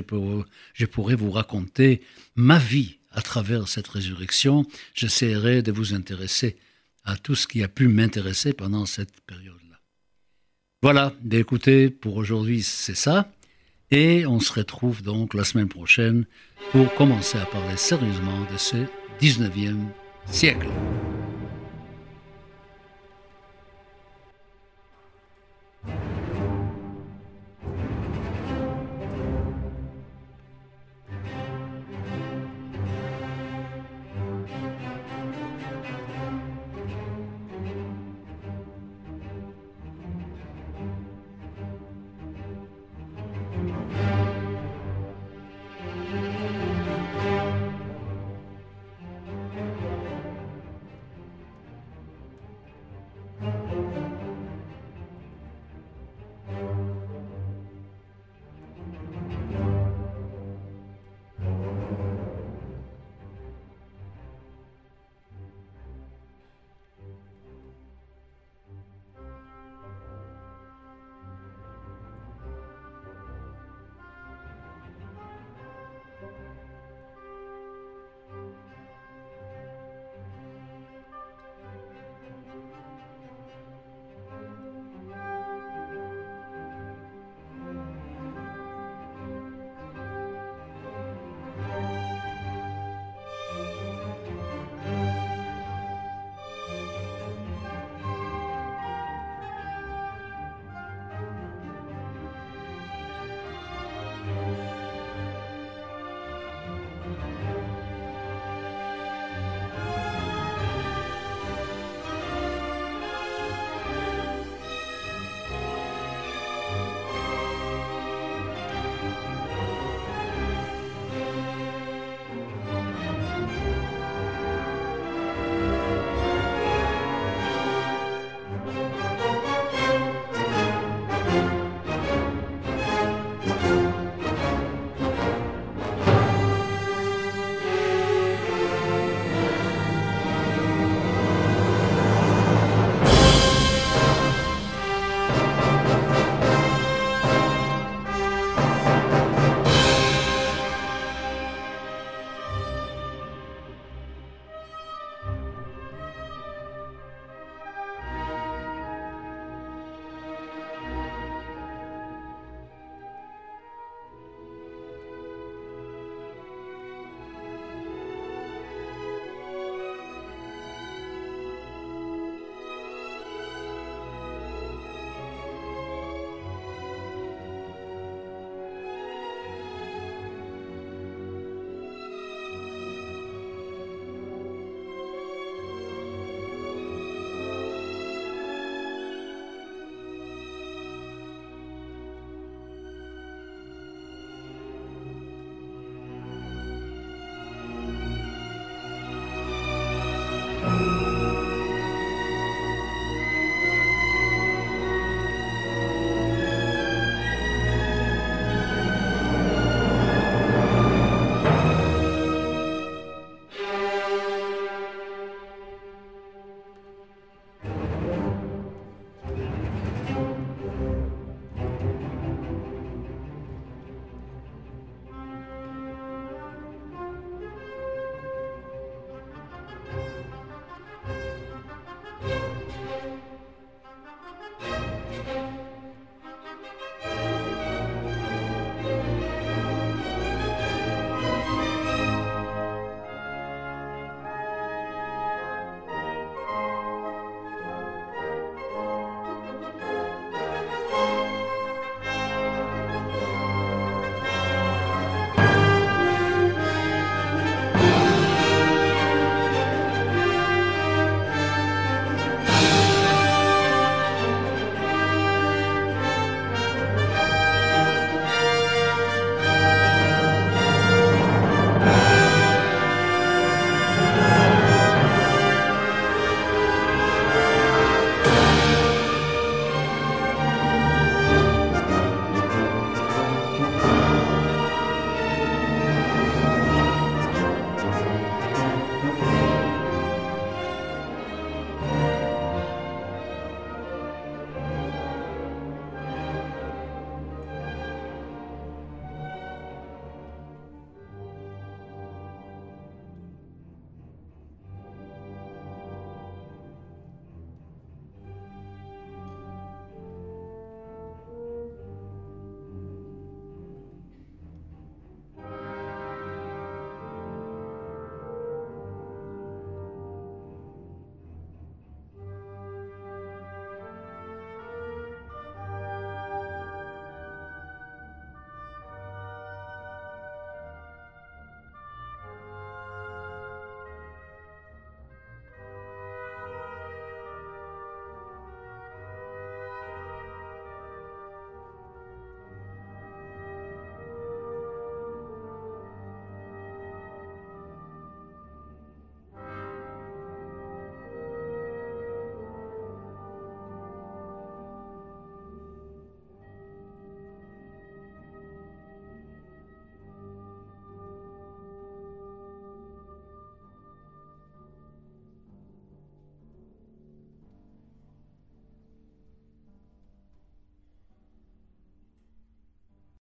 je 0.74 0.86
pourrai 0.86 1.14
vous 1.14 1.30
raconter 1.30 2.00
ma 2.36 2.58
vie 2.58 2.98
à 3.10 3.22
travers 3.22 3.68
cette 3.68 3.88
résurrection. 3.88 4.66
J'essaierai 4.94 5.62
de 5.62 5.72
vous 5.72 5.94
intéresser 5.94 6.56
à 7.04 7.16
tout 7.16 7.34
ce 7.34 7.46
qui 7.46 7.62
a 7.62 7.68
pu 7.68 7.88
m'intéresser 7.88 8.52
pendant 8.52 8.86
cette 8.86 9.20
période-là. 9.22 9.80
Voilà, 10.82 11.14
écoutez, 11.32 11.90
pour 11.90 12.16
aujourd'hui, 12.16 12.62
c'est 12.62 12.94
ça. 12.94 13.32
Et 13.90 14.26
on 14.26 14.38
se 14.38 14.52
retrouve 14.52 15.02
donc 15.02 15.34
la 15.34 15.44
semaine 15.44 15.68
prochaine 15.68 16.26
pour 16.72 16.94
commencer 16.94 17.38
à 17.38 17.46
parler 17.46 17.76
sérieusement 17.76 18.46
de 18.52 18.58
ce 18.58 18.76
19e 19.20 19.86
siècle. 20.30 20.68